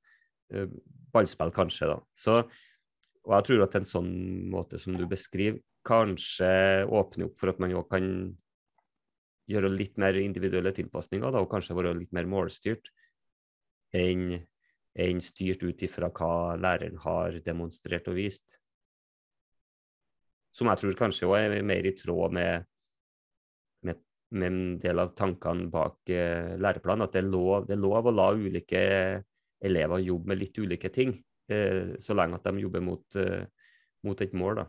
Eh, 0.54 0.68
ballspill, 1.14 1.52
kanskje. 1.52 1.88
da. 1.88 2.00
Så, 2.16 2.42
og 3.26 3.34
jeg 3.36 3.48
tror 3.48 3.64
at 3.66 3.76
en 3.80 3.88
sånn 3.88 4.12
måte 4.52 4.80
som 4.80 4.96
du 4.98 5.06
beskriver, 5.10 5.62
kanskje 5.88 6.84
åpner 6.92 7.30
opp 7.30 7.38
for 7.40 7.52
at 7.52 7.60
man 7.64 7.72
òg 7.80 7.86
kan 7.92 8.08
gjøre 9.48 9.72
litt 9.72 9.98
mer 10.02 10.18
individuelle 10.20 10.74
tilpasninger, 10.76 11.32
da, 11.32 11.42
og 11.42 11.52
kanskje 11.52 11.76
være 11.78 11.96
litt 11.98 12.14
mer 12.16 12.28
målstyrt 12.30 12.90
enn, 13.96 14.40
enn 14.98 15.22
styrt 15.24 15.64
ut 15.64 15.84
ifra 15.88 16.10
hva 16.12 16.58
læreren 16.60 16.98
har 17.04 17.40
demonstrert 17.46 18.10
og 18.12 18.18
vist. 18.20 18.58
Som 20.52 20.72
jeg 20.72 20.82
tror 20.82 20.98
kanskje 21.00 21.30
òg 21.30 21.38
er 21.40 21.64
mer 21.68 21.88
i 21.88 21.94
tråd 21.96 22.36
med, 22.36 22.68
med, 23.86 24.04
med, 24.34 24.48
en 24.48 24.62
del 24.82 25.04
av 25.04 25.14
tankene 25.16 25.70
bak 25.72 26.12
eh, 26.12 26.56
læreplanen. 26.60 27.06
At 27.06 27.16
det 27.16 27.22
er, 27.22 27.30
lov, 27.30 27.68
det 27.70 27.78
er 27.78 27.84
lov 27.84 28.10
å 28.10 28.16
la 28.16 28.32
ulike 28.34 28.82
elever 29.64 30.04
jobbe 30.04 30.34
med 30.34 30.42
litt 30.42 30.58
ulike 30.58 30.92
ting, 30.94 31.16
eh, 31.50 31.96
så 32.02 32.18
lenge 32.18 32.40
at 32.40 32.50
de 32.50 32.66
jobber 32.66 32.84
mot, 32.84 33.06
eh, 33.16 33.46
mot 34.04 34.22
et 34.22 34.34
mål. 34.34 34.64
da. 34.64 34.68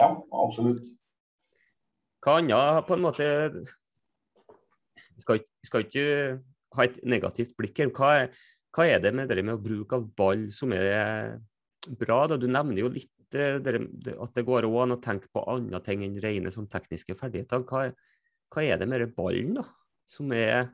Ja, 0.00 0.08
absolutt. 0.32 0.86
Hva 2.22 2.38
annet 2.38 2.86
på 2.86 2.94
en 2.94 3.02
måte 3.02 3.26
Vi 5.16 5.24
skal, 5.24 5.42
skal, 5.66 5.86
ikke 5.86 6.04
ha 6.76 6.86
et 6.86 7.00
negativt 7.04 7.56
blikk 7.58 7.82
her. 7.82 7.92
Hva 7.94 8.12
er, 8.22 8.44
hva 8.72 8.86
er 8.88 9.02
det 9.04 9.12
med 9.16 9.28
det 9.30 9.44
med 9.44 9.58
å 9.58 9.62
bruke 9.62 9.98
av 9.98 10.06
ball 10.16 10.46
som 10.54 10.72
er 10.76 11.38
bra. 11.98 12.26
da, 12.30 12.38
Du 12.40 12.48
nevner 12.48 12.84
jo 12.84 12.92
litt 12.92 13.10
det, 13.32 13.64
det, 13.64 13.78
at 14.20 14.34
det 14.36 14.44
går 14.44 14.68
an 14.68 14.96
å 14.96 15.00
tenke 15.00 15.30
på 15.32 15.44
andre 15.48 15.80
ting 15.84 16.04
enn 16.04 16.20
rene 16.20 16.52
sånn, 16.52 16.68
tekniske 16.72 17.16
ferdigheter. 17.16 17.64
Hva, 17.68 17.86
hva, 18.52 18.64
er 18.64 18.80
det 18.80 18.88
med 18.88 19.14
ballen 19.16 19.56
da, 19.60 19.66
som 20.08 20.32
er 20.36 20.72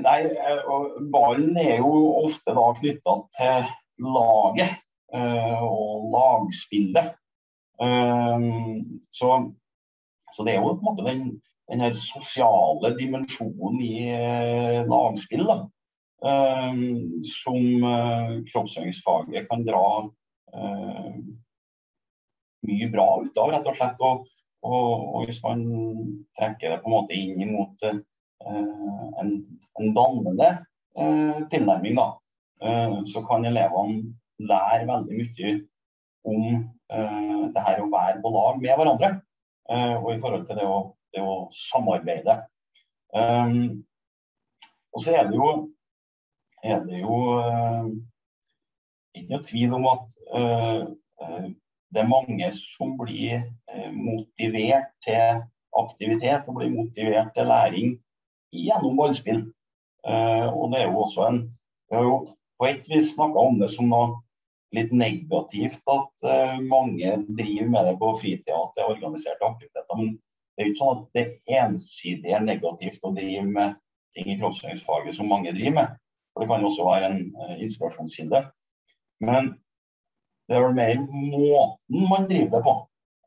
Nei, 0.00 0.30
Ballen 1.12 1.56
er 1.58 1.80
jo 1.82 1.90
ofte 2.22 2.54
da 2.56 2.68
knytta 2.78 3.14
til 3.34 3.66
laget 4.06 4.78
og 5.12 6.06
lagspillet. 6.14 7.10
Så, 9.12 9.32
så, 10.30 10.46
det 10.46 10.54
er 10.54 10.60
jo 10.60 10.70
på 10.70 10.78
en 10.78 10.86
måte 10.86 11.06
den, 11.08 11.26
den 11.70 11.80
her 11.80 11.94
sosiale 11.96 12.92
dimensjonen 12.98 13.80
i 13.80 13.94
lagspill. 14.88 15.46
da 15.48 15.62
Ehm, 16.24 17.24
som 17.24 17.84
eh, 17.84 18.30
kroppsøvingsfaget 18.48 19.48
kan 19.50 19.64
dra 19.66 19.88
eh, 20.56 21.16
mye 22.64 22.88
bra 22.92 23.08
ut 23.20 23.40
av, 23.42 23.50
rett 23.52 23.68
og 23.68 23.76
slett. 23.76 24.00
Og, 24.00 24.24
og, 24.64 24.92
og, 25.10 25.26
hvis 25.26 25.42
man 25.44 25.64
trekker 26.38 26.72
det 26.72 26.78
på 26.80 26.88
en 26.88 26.94
måte 26.94 27.18
inn 27.18 27.52
mot 27.52 27.84
en, 27.84 28.00
en, 29.20 29.34
dannende 29.92 30.48
tilnærming, 31.52 31.98
da, 31.98 32.06
så 33.10 33.20
kan 33.28 33.44
elevene 33.44 34.14
lære 34.48 34.86
veldig 34.88 35.18
mye 35.18 35.52
om 36.24 36.46
det 37.52 37.64
her 37.66 37.82
å 37.82 37.90
være 37.92 38.22
på 38.24 38.32
lag 38.32 38.62
med 38.62 38.78
hverandre. 38.78 39.10
og 39.98 40.08
i 40.14 40.20
forhold 40.22 40.46
til 40.48 40.60
det 40.62 40.68
å, 40.70 40.78
det 41.14 41.22
å 41.22 41.46
samarbeide. 41.54 42.40
Um, 43.14 43.84
og 44.94 45.02
så 45.02 45.14
er 45.14 45.28
det 45.28 45.38
jo 45.38 45.50
er 46.64 46.80
det 46.86 47.00
jo 47.02 47.16
uh, 47.38 47.86
ikke 49.14 49.30
noe 49.30 49.46
tvil 49.46 49.74
om 49.76 49.84
at 49.86 50.14
eh, 50.34 50.78
det 51.94 52.00
er 52.02 52.08
mange 52.10 52.48
som 52.56 52.96
blir 52.98 53.44
motivert 53.94 54.88
til 55.04 55.44
aktivitet 55.78 56.48
og 56.50 56.56
blir 56.56 56.72
motivert 56.72 57.30
til 57.36 57.46
læring 57.46 57.92
gjennom 58.50 58.98
ballspill. 58.98 59.44
Og 60.02 60.64
det 60.72 60.80
er 60.80 60.88
jo 60.88 61.04
også 61.04 61.28
en 61.28 61.38
Vi 61.46 61.94
har 61.94 62.02
jo 62.02 62.16
på 62.58 62.66
et 62.66 62.90
vis 62.90 63.12
snakka 63.14 63.38
om 63.38 63.60
det 63.60 63.70
som 63.70 63.86
noe 63.92 64.18
litt 64.74 64.90
negativt 64.90 65.94
at 65.94 66.26
mange 66.66 67.14
driver 67.28 67.70
med 67.70 67.86
det 67.86 67.94
på 68.02 68.10
fritida 68.18 68.58
til 68.74 68.90
organiserte 68.96 69.46
aktiviteter. 69.46 70.00
Men 70.00 70.16
det 70.54 70.62
er 70.62 70.68
jo 70.68 70.72
ikke 70.72 70.82
sånn 70.84 70.98
at 70.98 71.16
det 71.18 71.24
ensidig 71.58 72.32
er 72.34 72.42
negativt 72.46 73.02
å 73.02 73.10
drive 73.14 73.46
med 73.50 73.74
ting 74.14 74.28
i 74.30 74.36
kroppsøvingsfaget 74.38 75.16
som 75.16 75.30
mange 75.30 75.52
driver 75.54 75.74
med. 75.80 75.94
For 76.32 76.42
det 76.42 76.50
kan 76.50 76.62
jo 76.62 76.68
også 76.70 76.86
være 76.86 77.08
en 77.10 77.22
uh, 77.34 77.54
inspirasjonskilde. 77.62 78.42
Men 79.26 79.50
det 80.46 80.56
er 80.56 80.62
vel 80.62 80.76
mer 80.76 81.00
måten 81.02 82.06
man 82.10 82.28
driver 82.30 82.52
det 82.54 82.62
på. 82.68 82.76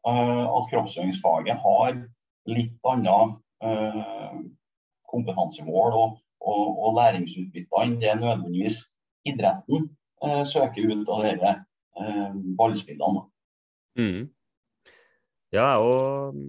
Uh, 0.08 0.46
at 0.46 0.70
kroppsøvingsfaget 0.72 1.60
har 1.66 2.00
litt 2.48 2.88
annet 2.88 3.36
uh, 3.68 4.40
kompetansemål 5.12 6.00
og, 6.00 6.16
og, 6.40 6.64
og 6.86 6.96
læringsutbytte 7.02 7.84
enn 7.84 8.00
det 8.00 8.16
nødvendigvis 8.22 8.86
idretten 9.28 9.90
søker 10.48 10.88
ut 10.90 11.10
av 11.14 11.20
disse 11.22 11.50
ballspillene. 12.58 13.20
Mm. 14.00 14.24
Ja, 15.54 15.68
og 15.78 16.40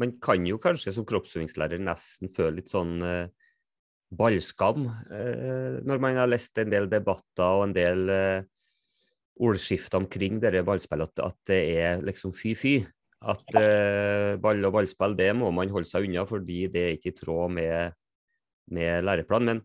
man 0.00 0.16
kan 0.22 0.46
jo 0.46 0.58
kanskje 0.62 0.94
som 0.96 1.06
kroppsøvingslærer 1.06 1.82
nesten 1.82 2.32
føle 2.34 2.58
litt 2.58 2.72
sånn 2.72 2.98
ballskam 4.14 4.88
eh, 5.10 5.80
når 5.86 6.02
man 6.02 6.18
har 6.20 6.30
lest 6.30 6.58
en 6.60 6.72
del 6.72 6.88
debatter 6.90 7.44
og 7.44 7.68
en 7.68 7.76
del 7.76 8.10
eh, 8.12 8.46
ordskifter 9.42 9.98
omkring 9.98 10.38
dette 10.42 10.62
ballspillet, 10.66 11.10
at, 11.18 11.24
at, 11.32 11.38
det 11.50 11.60
er 11.80 12.04
liksom 12.06 12.34
fy-fy. 12.36 12.76
At 13.24 13.56
eh, 13.58 14.34
ball 14.40 14.62
og 14.68 14.74
ballspill 14.76 15.16
det 15.18 15.30
må 15.36 15.50
man 15.54 15.72
holde 15.72 15.88
seg 15.88 16.06
unna 16.06 16.26
fordi 16.28 16.66
det 16.70 16.82
er 16.82 16.98
ikke 16.98 17.14
i 17.14 17.16
tråd 17.18 17.54
med, 17.56 17.96
med 18.76 19.06
læreplanen. 19.06 19.48
Men 19.48 19.62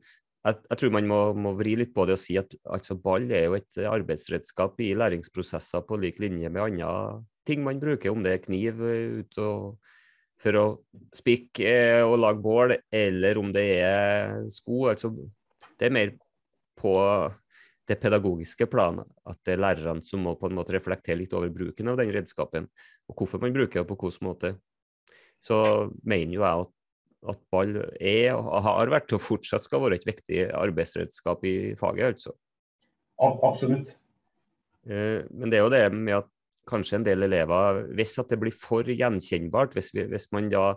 jeg, 0.47 0.61
jeg, 0.63 0.79
tror 0.79 0.93
man 0.95 1.09
må, 1.09 1.19
må, 1.35 1.53
vri 1.59 1.75
litt 1.77 1.91
på 1.93 2.07
det 2.07 2.15
og 2.15 2.21
si 2.21 2.39
at 2.39 2.55
altså, 2.63 2.95
ball 2.97 3.27
er 3.29 3.49
jo 3.49 3.57
et 3.59 3.81
arbeidsredskap 3.83 4.79
i 4.85 4.93
læringsprosesser 4.97 5.83
på 5.85 5.99
lik 5.99 6.21
linje 6.23 6.49
med 6.49 6.65
andre 6.69 6.93
ting 7.49 7.63
man 7.65 7.81
bruker, 7.81 8.13
om 8.13 8.23
det 8.23 8.35
er 8.35 8.43
kniv 8.45 8.81
eh, 8.85 9.21
ut 9.21 9.41
og 9.43 9.89
for 10.39 10.55
å 10.59 10.65
spikke 11.15 11.67
eh, 11.67 12.05
og 12.05 12.19
lage 12.21 12.43
bål, 12.43 12.75
eller 12.95 13.39
om 13.41 13.51
det 13.55 13.67
er 13.83 14.39
sko. 14.53 14.87
Altså, 14.93 15.11
det 15.79 15.89
er 15.89 15.95
mer 15.95 16.15
på 16.79 16.95
det 17.89 17.97
pedagogiske 17.99 18.67
planet 18.69 19.07
at 19.27 19.39
det 19.47 19.55
er 19.55 19.63
lærerne 19.63 20.05
som 20.05 20.21
må 20.23 20.35
på 20.39 20.49
en 20.49 20.57
måte 20.59 20.75
reflektere 20.75 21.17
litt 21.23 21.33
over 21.35 21.51
bruken 21.53 21.89
av 21.91 21.97
den 21.99 22.11
redskapen, 22.13 22.67
og 23.09 23.17
hvorfor 23.17 23.41
man 23.41 23.55
bruker 23.55 23.81
det 23.81 23.89
på 23.89 23.97
hvilken 23.97 24.29
måte. 24.29 24.53
Så 25.43 25.57
mener 26.03 26.35
jo 26.35 26.43
jeg 26.43 26.65
at, 26.65 26.73
at 27.33 27.41
ball 27.51 27.73
er 27.99 28.35
og 28.35 28.59
har 28.67 28.91
vært 28.91 29.15
og 29.15 29.23
fortsatt 29.23 29.65
skal 29.65 29.83
være 29.83 29.99
et 29.99 30.07
viktig 30.07 30.43
arbeidsredskap 30.55 31.43
i 31.47 31.55
faget, 31.79 32.13
altså. 32.13 32.35
Absolutt. 33.19 33.95
Eh, 34.87 35.25
men 35.35 35.51
det 35.51 35.59
er 35.59 35.65
jo 35.65 35.73
det 35.73 35.85
med 35.95 36.21
at 36.21 36.29
kanskje 36.69 36.99
en 36.99 37.05
del 37.07 37.25
elever 37.25 37.83
Hvis 37.97 38.17
at 38.21 38.31
det 38.31 38.39
blir 38.41 38.55
for 38.55 38.87
gjenkjennbart, 38.87 39.75
hvis, 39.77 39.91
vi, 39.95 40.05
hvis 40.11 40.29
man 40.35 40.49
da 40.53 40.71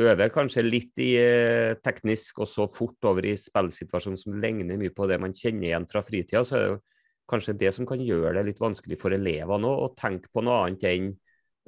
øver 0.00 0.30
kanskje 0.32 0.62
litt 0.66 1.00
i 1.02 1.14
eh, 1.18 1.74
teknisk 1.82 2.42
og 2.44 2.48
så 2.48 2.66
fort 2.70 3.08
over 3.08 3.26
i 3.26 3.34
spillsituasjonen 3.38 4.20
som 4.20 4.36
ligner 4.42 4.78
mye 4.78 4.94
på 4.94 5.08
det 5.10 5.18
man 5.22 5.34
kjenner 5.34 5.70
igjen 5.70 5.88
fra 5.90 6.02
fritida, 6.06 6.44
så 6.46 6.56
er 6.56 6.62
det 6.62 6.70
jo 6.70 6.78
kanskje 7.30 7.56
det 7.58 7.72
som 7.74 7.86
kan 7.86 8.02
gjøre 8.02 8.36
det 8.38 8.46
litt 8.48 8.62
vanskelig 8.62 8.98
for 9.00 9.14
elevene 9.14 9.70
å 9.70 9.90
tenke 9.98 10.30
på 10.32 10.42
noe 10.46 10.64
annet 10.64 10.86
enn 10.90 11.10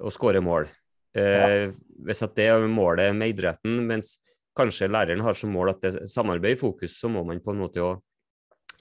å 0.02 0.10
skåre 0.10 0.42
mål. 0.42 0.70
Eh, 1.14 1.70
Hvis 2.02 2.22
at 2.24 2.34
det 2.38 2.48
er 2.50 2.64
målet 2.70 3.12
med 3.14 3.34
idretten, 3.34 3.82
mens 3.86 4.16
kanskje 4.56 4.90
læreren 4.90 5.22
har 5.24 5.36
som 5.38 5.52
mål 5.52 5.74
at 5.74 5.84
det 5.84 5.92
er 5.92 6.08
samarbeid 6.10 6.56
i 6.56 6.60
fokus, 6.60 6.96
så 6.98 7.10
må 7.12 7.22
man 7.26 7.42
på 7.42 7.52
en 7.54 7.62
måte 7.62 7.84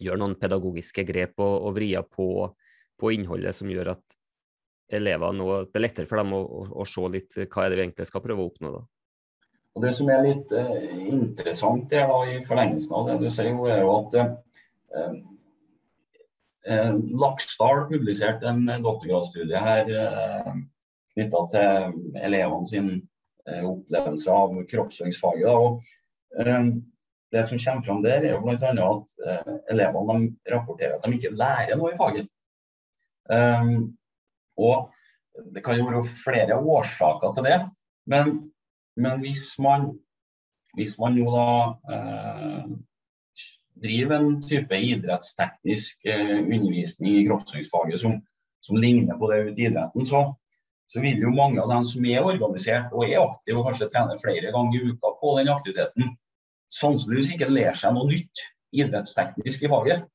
gjøre 0.01 0.19
noen 0.21 0.37
pedagogiske 0.39 1.05
grep 1.07 1.37
og, 1.43 1.67
og 1.67 1.75
vrie 1.77 2.01
på, 2.15 2.27
på 2.97 3.13
innholdet 3.13 3.55
som 3.55 3.69
gjør 3.69 3.93
at 3.95 4.20
elever 4.93 5.35
nå, 5.35 5.49
det 5.67 5.79
er 5.79 5.85
lettere 5.85 6.09
for 6.09 6.21
dem 6.21 6.33
å, 6.37 6.41
å, 6.41 6.63
å, 6.81 6.87
se 6.87 7.03
litt 7.13 7.37
hva 7.43 7.65
er 7.65 7.71
det 7.71 7.79
vi 7.79 7.85
egentlig 7.85 8.07
skal 8.09 8.23
prøve 8.23 8.43
å 8.43 8.49
oppnå. 8.51 8.73
da. 8.75 8.81
Og 9.75 9.85
Det 9.85 9.91
som 9.95 10.09
er 10.11 10.25
litt 10.25 10.51
eh, 10.55 10.87
interessant 11.07 11.87
det 11.91 12.03
da, 12.09 12.17
i 12.27 12.41
forlengelsen 12.43 12.97
av 12.97 13.07
det 13.07 13.19
du 13.21 13.29
sier, 13.31 13.55
er 13.71 13.83
jo 13.85 13.93
at 13.95 14.17
eh, 14.19 15.13
eh, 16.67 16.91
Laksdal 17.23 17.85
publiserte 17.91 18.51
en 18.51 18.65
doktorgradsstudie 18.83 19.63
her 19.63 19.93
eh, 20.03 20.51
knytta 21.15 21.45
til 21.53 22.19
elevene 22.19 22.67
sin 22.67 22.91
eh, 23.47 23.63
opplevelse 23.63 24.35
av 24.35 24.59
kroppsøvingsfaget. 24.73 25.87
Eh, 26.43 26.65
det 27.31 27.45
som 27.47 27.59
kommer 27.63 27.87
fram 27.87 28.03
der, 28.03 28.25
er 28.27 28.35
jo 28.35 28.43
bl.a. 28.43 28.57
at 28.59 29.27
eh, 29.27 29.55
elevene 29.71 30.33
rapporterer 30.51 30.97
at 30.97 31.07
de 31.07 31.15
ikke 31.15 31.31
lærer 31.31 31.79
noe 31.79 31.93
i 31.93 31.99
faget. 31.99 32.27
Um, 33.31 33.93
og 34.57 34.91
Det 35.31 35.63
kan 35.63 35.77
jo 35.79 35.85
være 35.87 36.03
flere 36.03 36.57
årsaker 36.59 37.33
til 37.35 37.45
det. 37.47 37.59
Men, 38.05 38.51
men 38.97 39.19
hvis, 39.23 39.45
man, 39.59 39.85
hvis 40.75 40.97
man 40.99 41.15
jo 41.15 41.31
da 41.31 41.45
eh, 41.95 42.65
driver 43.83 44.17
en 44.17 44.41
type 44.43 44.75
idrettsteknisk 44.75 46.05
eh, 46.05 46.37
undervisning 46.41 47.15
i 47.15 47.25
kroppsøvingsfaget 47.29 48.03
som, 48.03 48.17
som, 48.61 48.75
ligner 48.75 49.17
på 49.17 49.31
det 49.31 49.39
ute 49.47 49.61
i 49.61 49.69
idretten, 49.69 50.05
så, 50.05 50.25
så, 50.87 50.99
vil 50.99 51.23
jo 51.23 51.31
mange 51.35 51.61
av 51.63 51.71
dem 51.71 51.87
som 51.87 52.05
er 52.05 52.27
organisert 52.27 52.91
og 52.91 53.07
er 53.07 53.21
aktive 53.21 53.61
og 53.61 53.69
kanskje 53.69 53.89
trener 53.93 54.19
flere 54.21 54.51
ganger 54.51 54.77
i 54.77 54.91
uka 54.91 55.13
på 55.21 55.37
den 55.39 55.53
aktiviteten, 55.53 56.15
sannsynligvis 56.71 57.33
ikke 57.35 57.51
lære 57.51 57.77
seg 57.79 57.95
noe 57.95 58.11
nytt 58.11 58.43
idrettsteknisk 58.83 59.63
i 59.63 59.71
faget. 59.71 60.05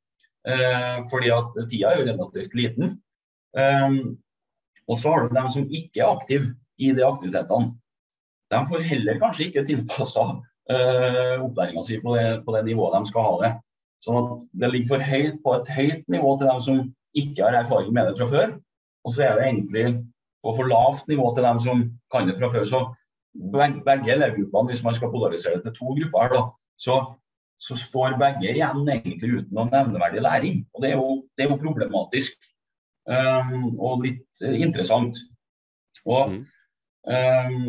Eh, 0.46 1.00
fordi 1.10 1.32
at 1.34 1.58
tida 1.66 1.90
er 1.90 2.00
jo 2.00 2.06
relativt 2.06 2.54
liten. 2.54 2.96
Um, 3.56 4.18
og 4.86 4.98
så 5.00 5.12
har 5.12 5.26
du 5.26 5.34
dem 5.34 5.48
som 5.52 5.68
ikke 5.68 6.02
er 6.02 6.12
aktive 6.12 6.54
i 6.78 6.92
de 6.94 7.04
aktivitetene. 7.06 7.72
De 8.52 8.60
får 8.70 8.84
heller 8.86 9.18
kanskje 9.18 9.48
ikke 9.48 9.64
tilpassa 9.66 10.26
uh, 10.26 10.42
eh, 10.74 11.42
opplæringa 11.42 11.82
si 11.82 11.98
på 12.02 12.14
det, 12.14 12.26
på 12.46 12.54
det, 12.54 12.64
nivået 12.68 12.94
de 12.94 13.10
skal 13.10 13.26
ha 13.26 13.38
det. 13.42 13.52
Sånn 14.04 14.18
at 14.20 14.44
det 14.60 14.70
ligger 14.70 14.92
for 14.92 15.08
høyt 15.10 15.40
på 15.42 15.54
et 15.56 15.72
høyt 15.74 16.04
nivå 16.12 16.36
til 16.38 16.50
dem 16.52 16.60
som 16.62 16.84
ikke 17.16 17.42
har 17.42 17.58
erfaring 17.62 17.90
med 17.96 18.10
det 18.10 18.18
fra 18.20 18.28
før. 18.30 18.54
Og 19.06 19.14
så 19.14 19.24
er 19.26 19.38
det 19.38 19.48
egentlig 19.48 19.86
på 20.44 20.54
for 20.54 20.70
lavt 20.70 21.08
nivå 21.10 21.32
til 21.34 21.46
dem 21.48 21.58
som 21.62 21.82
kan 22.12 22.28
det 22.28 22.36
fra 22.38 22.50
før. 22.52 22.66
Så 22.68 22.82
begge 23.86 24.12
elevgruppene, 24.14 24.70
hvis 24.70 24.84
man 24.84 24.94
skal 24.94 25.12
polarisere 25.12 25.58
det 25.58 25.66
til 25.66 25.78
to 25.80 25.96
grupper 25.98 26.22
her, 26.22 26.34
da, 26.36 26.42
så, 26.78 26.98
så, 27.58 27.76
står 27.80 28.18
begge 28.20 28.52
igjen 28.52 28.84
egentlig 28.88 29.32
uten 29.40 29.56
noen 29.56 29.72
nevneverdig 29.72 30.22
læring. 30.22 30.62
Og 30.74 30.82
det 30.82 30.92
er 30.92 31.00
jo, 31.00 31.08
det 31.36 31.46
er 31.46 31.50
jo 31.50 31.62
problematisk. 31.64 32.38
Um, 33.06 33.76
og 33.78 34.02
litt 34.02 34.42
uh, 34.42 34.54
interessant. 34.58 35.18
Og 36.06 36.32
um, 37.06 37.68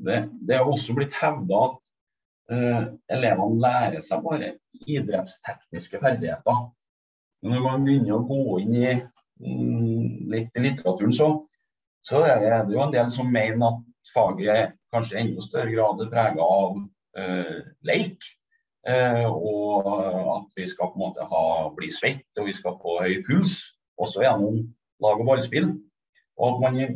det, 0.00 0.18
det, 0.40 0.56
er 0.56 0.64
også 0.64 0.96
blitt 0.96 1.16
hevda 1.20 1.60
at 1.66 1.92
uh, 2.54 2.86
elevene 3.12 3.60
lærer 3.60 4.04
seg 4.04 4.24
bare 4.24 4.54
idrettstekniske 4.86 6.00
ferdigheter. 6.00 6.66
når 7.42 7.62
man 7.64 7.84
begynner 7.84 8.16
å 8.16 8.24
gå 8.28 8.58
inn 8.64 8.74
i 8.76 8.90
um, 8.96 10.26
litt 10.32 10.56
i 10.56 10.64
litteraturen, 10.64 11.12
så, 11.12 11.30
så 12.04 12.24
er 12.24 12.40
det 12.40 12.74
jo 12.74 12.82
en 12.84 12.96
del 12.96 13.12
som 13.12 13.28
mener 13.32 13.68
at 13.68 14.12
faget 14.14 14.76
kanskje 14.92 15.16
i 15.16 15.22
enda 15.22 15.44
større 15.44 15.72
grad 15.72 16.00
er 16.02 16.12
prega 16.12 16.44
av 16.44 16.76
uh, 16.80 17.56
leik. 17.86 18.24
Uh, 18.88 19.28
og 19.28 19.88
at 20.38 20.56
vi 20.56 20.64
skal 20.70 20.88
på 20.88 20.96
en 20.96 21.02
måte 21.02 21.26
ha, 21.28 21.42
bli 21.76 21.90
svett 21.92 22.40
og 22.40 22.46
vi 22.48 22.54
skal 22.56 22.78
få 22.80 22.96
høy 23.02 23.18
puls, 23.26 23.58
også 24.00 24.24
gjennom 24.24 24.62
lag- 25.04 25.20
og 25.20 25.28
ballspill. 25.28 25.68
Og 26.40 26.46
at 26.48 26.62
man 26.64 26.80
i, 26.80 26.88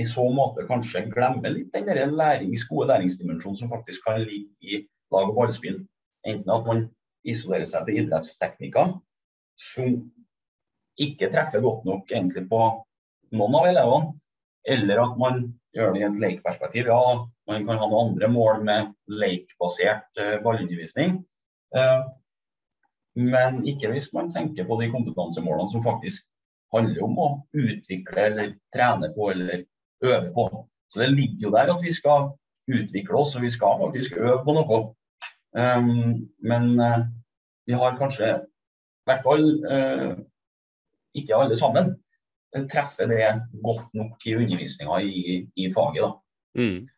i 0.00 0.06
så 0.08 0.24
måte 0.32 0.64
kanskje 0.68 1.04
glemmer 1.12 1.52
litt 1.52 1.74
den 1.74 2.16
lærings, 2.16 2.64
gode 2.68 2.88
læringsdimensjonen 2.94 3.58
som 3.60 3.72
faktisk 3.72 4.06
kan 4.08 4.24
ligge 4.24 4.56
i 4.64 4.80
lag- 5.12 5.28
og 5.28 5.36
ballspill. 5.36 5.82
Enten 6.24 6.54
at 6.54 6.66
man 6.66 6.86
isolerer 7.28 7.68
seg 7.68 7.86
til 7.86 8.02
idrettsteknikker 8.02 8.96
som 9.60 9.98
ikke 11.00 11.30
treffer 11.32 11.62
godt 11.62 11.84
nok 11.88 12.10
egentlig 12.10 12.46
på 12.50 12.62
noen 13.32 13.58
av 13.58 13.68
elevene, 13.70 14.12
eller 14.68 15.02
at 15.02 15.14
man 15.18 15.44
gjør 15.74 15.94
det 15.94 16.02
i 16.02 16.06
et 16.08 16.20
lekeperspektiv. 16.20 16.90
Ja, 16.92 17.26
man 17.48 17.66
kan 17.66 17.78
ha 17.78 17.86
noen 17.88 18.12
andre 18.12 18.28
mål 18.30 18.60
med 18.66 18.92
lekbasert 19.10 20.20
uh, 20.20 20.36
ballundervisning. 20.44 21.18
Uh, 21.76 22.04
men 23.18 23.62
ikke 23.68 23.90
hvis 23.92 24.10
man 24.14 24.30
tenker 24.32 24.66
på 24.68 24.78
de 24.80 24.88
kompetansemålene 24.92 25.72
som 25.72 25.84
faktisk 25.84 26.24
handler 26.72 27.02
om 27.04 27.18
å 27.20 27.30
utvikle 27.52 28.28
eller 28.30 28.54
trene 28.72 29.10
på 29.12 29.32
eller 29.34 29.66
øve 30.04 30.30
på. 30.32 30.46
Så 30.88 31.02
det 31.02 31.10
ligger 31.12 31.48
jo 31.48 31.52
der 31.52 31.72
at 31.74 31.84
vi 31.84 31.92
skal 31.92 32.30
utvikle 32.72 33.18
oss, 33.20 33.34
og 33.36 33.44
vi 33.44 33.50
skal 33.52 33.76
faktisk 33.80 34.16
øve 34.16 34.38
på 34.46 34.54
noe. 34.56 34.80
Um, 35.52 36.30
men 36.40 36.70
vi 37.68 37.76
har 37.76 37.98
kanskje, 37.98 38.30
i 38.40 39.10
hvert 39.10 39.20
fall 39.24 39.44
ikke 41.12 41.36
alle 41.36 41.58
sammen, 41.60 41.92
treffer 42.72 43.08
det 43.10 43.28
godt 43.64 43.92
nok 43.96 44.26
i 44.26 44.34
undervisninga 44.36 44.98
i, 45.04 45.36
i, 45.56 45.68
faget. 45.74 46.02
da. 46.06 46.10
Mm. 46.60 46.88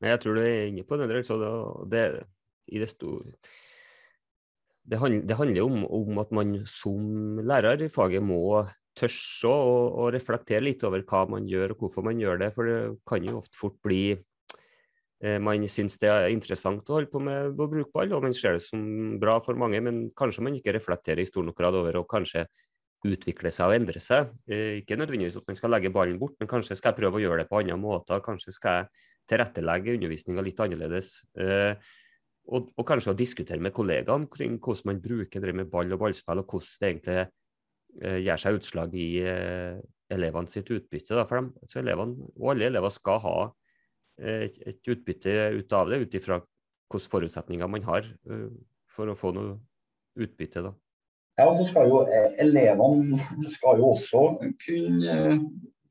Jeg 0.00 0.20
tror 0.22 0.38
du 0.38 0.42
er 0.42 0.68
inne 0.70 0.84
på 0.86 0.96
det. 1.00 1.08
Så 1.26 1.36
det, 1.40 1.50
det, 1.92 2.04
det, 4.84 4.98
handler, 4.98 5.24
det 5.28 5.38
handler 5.38 5.62
om, 5.66 5.84
om, 5.84 6.20
at 6.22 6.32
man 6.32 6.60
som 6.68 7.40
lærer 7.44 7.84
i 7.84 7.92
faget 7.92 8.24
må 8.24 8.40
tørre 8.96 9.50
å, 9.52 9.76
å, 10.02 10.08
reflektere 10.12 10.64
litt 10.64 10.82
over 10.84 11.04
hva 11.06 11.26
man 11.30 11.46
gjør 11.48 11.74
og 11.74 11.84
hvorfor 11.84 12.06
man 12.08 12.20
gjør 12.20 12.40
det. 12.42 12.52
For 12.56 12.68
det 12.68 12.80
kan 13.08 13.28
jo 13.28 13.42
ofte 13.42 13.60
fort 13.60 13.78
bli 13.84 14.02
Eh, 15.20 15.36
man 15.36 15.66
syns 15.68 15.98
det 16.00 16.08
er 16.08 16.30
interessant 16.32 16.86
å 16.88 16.96
holde 16.96 17.10
på 17.12 17.20
med 17.20 17.52
å 17.60 17.68
bruke 17.68 17.92
ball, 17.92 18.12
og 18.16 18.24
man 18.24 18.34
ser 18.36 18.56
det 18.56 18.64
som 18.64 18.80
bra 19.20 19.36
for 19.44 19.58
mange, 19.60 19.80
men 19.84 20.06
kanskje 20.16 20.44
man 20.46 20.56
ikke 20.56 20.72
reflekterer 20.78 21.20
i 21.20 21.28
stor 21.28 21.44
nok 21.44 21.58
grad 21.58 21.76
over 21.76 21.98
å 22.00 22.06
kanskje 22.08 22.46
utvikle 23.04 23.52
seg 23.52 23.68
og 23.68 23.76
endre 23.76 24.00
seg. 24.00 24.32
Eh, 24.48 24.80
ikke 24.80 24.96
nødvendigvis 24.96 25.36
at 25.36 25.48
man 25.48 25.58
skal 25.60 25.74
legge 25.74 25.92
ballen 25.92 26.16
bort, 26.20 26.38
men 26.40 26.48
kanskje 26.48 26.76
skal 26.78 26.94
jeg 26.94 27.02
prøve 27.02 27.20
å 27.20 27.24
gjøre 27.24 27.42
det 27.42 27.50
på 27.50 27.60
andre 27.60 27.76
måter. 27.80 28.24
Kanskje 28.24 28.56
skal 28.56 28.78
jeg 28.78 29.09
tilrettelegge 29.30 29.96
undervisninga 29.96 30.44
litt 30.44 30.60
annerledes. 30.62 31.12
Eh, 31.38 31.74
og, 32.50 32.72
og, 32.74 32.84
kanskje 32.86 33.12
å 33.12 33.18
diskutere 33.18 33.62
med 33.62 33.74
kollegaene 33.76 34.28
kring 34.32 34.56
hvordan 34.58 34.90
man 34.90 35.02
bruker 35.04 35.44
det 35.44 35.54
med 35.54 35.70
ball 35.70 35.92
og 35.94 36.02
ballspill, 36.02 36.42
og 36.42 36.50
hvordan 36.50 36.80
det 36.80 36.90
egentlig 36.90 37.20
gjør 38.24 38.38
seg 38.38 38.56
utslag 38.56 38.92
i 38.94 39.06
elevene 40.14 40.50
sitt 40.50 40.68
utbytte. 40.70 41.14
Da, 41.14 41.24
for 41.26 41.40
dem. 41.40 41.48
Så 41.70 41.80
elevene, 41.82 42.28
og 42.38 42.52
alle 42.52 42.68
elever 42.70 42.92
skal 42.94 43.18
ha 43.24 43.34
et, 44.18 44.60
et 44.62 44.90
utbytte 44.94 45.34
ut 45.58 45.74
av 45.74 45.90
det, 45.90 45.98
ut 46.04 46.14
ifra 46.14 46.38
hvilke 46.40 47.12
forutsetninger 47.12 47.70
man 47.70 47.86
har 47.86 48.06
for 48.94 49.10
å 49.10 49.18
få 49.18 49.34
noe 49.34 49.58
utbytte. 50.18 50.62
da. 50.64 50.74
Ja, 51.40 51.46
og 51.48 51.56
så 51.56 51.64
skal 51.68 51.88
jo 51.88 52.02
eh, 52.04 52.32
Elevene 52.42 53.18
skal 53.48 53.80
jo 53.80 53.92
også 53.94 54.24
kunne 54.60 55.14
eh, 55.14 55.38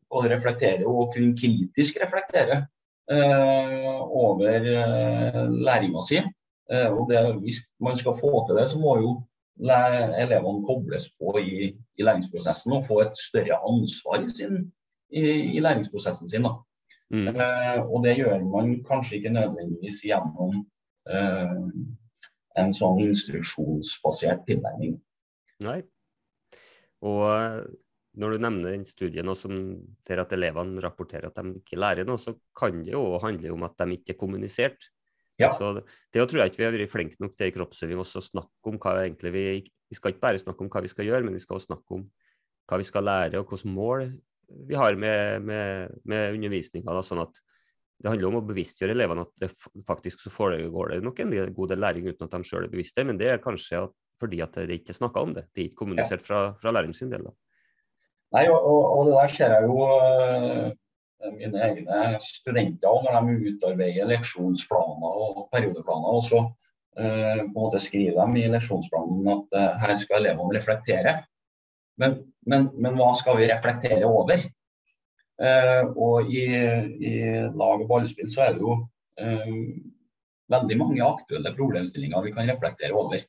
både 0.10 0.34
reflektere 0.34 0.86
og 0.89 1.13
kunne 1.15 1.38
kritisk 1.38 1.97
reflektere 2.04 2.63
over 3.10 4.62
uh, 4.62 5.45
læringa 5.50 6.02
si. 6.06 6.22
Uh, 6.69 6.89
og 6.93 7.10
det, 7.10 7.22
Hvis 7.41 7.60
man 7.82 7.95
skal 7.95 8.13
få 8.19 8.45
til 8.48 8.58
det, 8.60 8.69
så 8.69 8.80
må 8.80 8.98
jo 8.98 9.12
elevene 9.60 10.65
kobles 10.65 11.10
på 11.19 11.38
i, 11.38 11.76
i 11.98 12.02
læringsprosessen 12.04 12.72
og 12.72 12.86
få 12.86 13.02
et 13.02 13.17
større 13.17 13.58
ansvar 13.69 14.22
i, 14.24 14.30
sin, 14.30 14.72
i, 15.12 15.22
i 15.56 15.60
læringsprosessen 15.60 16.30
sin. 16.30 16.45
Mm. 17.10 17.28
Uh, 17.28 17.80
og 17.91 18.04
det 18.06 18.17
gjør 18.17 18.45
man 18.45 18.84
kanskje 18.86 19.15
ikke 19.17 19.34
nødvendigvis 19.34 20.04
gjennom 20.06 20.62
uh, 21.10 21.58
en 22.60 22.74
sånn 22.76 23.02
instruksjonsbasert 23.08 24.45
tilnærming. 24.48 24.98
Nei. 25.63 25.82
Og 27.06 27.24
eh, 27.32 27.62
når 28.17 28.34
du 28.34 28.43
nevner 28.43 28.74
den 28.74 28.86
studien 28.89 29.30
som, 29.38 29.58
der 30.08 30.24
at 30.24 30.32
elevene 30.34 30.82
rapporterer 30.82 31.30
at 31.30 31.38
de 31.38 31.60
ikke 31.60 31.78
lærer 31.80 32.08
noe, 32.08 32.17
så 32.22 32.34
kan 32.58 32.82
det 32.86 32.95
jo 32.95 33.04
handle 33.22 33.52
om 33.54 33.67
at 33.67 33.78
de 33.80 34.00
ikke 34.00 34.15
er 34.15 34.19
kommunisert. 34.19 34.89
Ja. 35.39 35.52
Så 35.56 35.72
det 35.80 36.26
tror 36.28 36.41
jeg 36.41 36.52
ikke 36.52 36.62
vi 36.63 36.67
har 36.67 36.74
vært 36.76 36.91
flinke 36.91 37.22
nok 37.24 37.36
til 37.38 37.52
i 37.52 37.54
kroppsøving 37.56 38.02
også 38.02 38.19
å 38.19 38.26
snakke 38.26 38.72
om 38.72 38.80
hva 38.82 38.98
egentlig 39.06 39.32
vi 39.36 39.43
Vi 39.89 39.98
skal 39.98 40.12
ikke 40.13 40.22
bare 40.22 40.38
snakke 40.38 40.62
om 40.62 40.67
hva 40.69 40.84
vi 40.86 40.89
skal 40.91 41.08
gjøre, 41.08 41.26
men 41.26 41.34
vi 41.34 41.41
skal 41.41 41.56
også 41.58 41.72
snakke 41.72 41.95
om 41.95 42.04
hva 42.69 42.78
vi 42.78 42.86
skal 42.86 43.08
lære 43.08 43.39
og 43.39 43.50
hvilke 43.50 43.72
mål 43.74 44.04
vi 44.69 44.76
har 44.78 44.93
med, 45.02 45.41
med, 45.41 45.95
med 46.06 46.36
undervisninga. 46.36 46.93
Sånn 47.06 47.24
at 47.24 47.39
det 48.00 48.12
handler 48.12 48.30
om 48.30 48.38
å 48.38 48.45
bevisstgjøre 48.48 48.93
elevene 48.93 49.26
at 49.26 49.32
det 49.41 49.50
faktisk 49.88 50.22
så 50.22 50.32
foregår 50.32 50.93
det 50.93 51.00
nok 51.04 51.24
en 51.24 51.34
god 51.56 51.74
del 51.74 51.82
læring 51.82 52.06
uten 52.08 52.28
at 52.28 52.36
de 52.36 52.48
sjøl 52.48 52.67
er 52.67 52.72
bevisste, 52.72 53.04
men 53.04 53.17
det 53.17 53.32
er 53.34 53.41
kanskje 53.43 53.82
at, 53.88 53.95
fordi 54.22 54.43
at 54.45 54.62
det 54.62 54.78
ikke 54.78 54.93
er 54.93 55.00
snakka 55.00 55.26
om 55.26 55.34
det. 55.36 55.48
Det 55.50 55.63
er 55.63 55.72
ikke 55.72 55.82
kommunisert 55.82 56.24
fra, 56.26 56.43
fra 56.62 56.76
læreren 56.76 56.93
sin 56.93 57.10
del. 57.10 57.26
Da. 57.28 57.34
Nei, 58.36 58.46
og, 58.52 58.60
og, 58.62 59.08
det 59.08 59.15
der 59.15 59.32
ser 59.34 59.56
jeg 59.56 59.65
jo 59.65 59.78
uh, 59.89 60.68
mine 61.34 61.63
egne 61.65 62.02
studenter 62.22 63.02
når 63.06 63.26
de 63.26 63.54
utarbeider 63.54 64.10
leksjonsplaner 64.12 65.24
og 65.26 65.48
periodeplaner. 65.54 66.13
og 66.20 66.24
så 66.28 66.44
uh, 66.46 67.00
på 67.00 67.48
en 67.48 67.56
måte 67.56 67.82
skriver 67.82 68.20
dem 68.22 68.38
i 68.38 68.46
leksjonsplanen 68.54 69.34
at 69.34 69.58
uh, 69.58 69.82
her 69.82 69.98
skal 69.98 70.22
elevene 70.22 70.56
reflektere. 70.60 71.18
Men, 72.00 72.20
men, 72.48 72.70
men, 72.78 72.96
hva 72.96 73.12
skal 73.18 73.42
vi 73.42 73.50
reflektere 73.50 74.08
over? 74.08 74.46
Eh, 75.39 75.84
og 75.96 76.32
i, 76.32 76.46
i, 77.00 77.13
lag- 77.56 77.84
og 77.84 77.88
ballspill 77.88 78.28
så 78.32 78.44
er 78.44 78.58
det 78.58 78.63
jo 78.65 78.74
eh, 79.20 79.52
veldig 80.52 80.78
mange 80.82 81.06
aktuelle 81.06 81.54
problemstillinger 81.56 82.26
vi 82.26 82.34
kan 82.36 82.50
reflektere 82.50 82.96
over. 82.96 83.22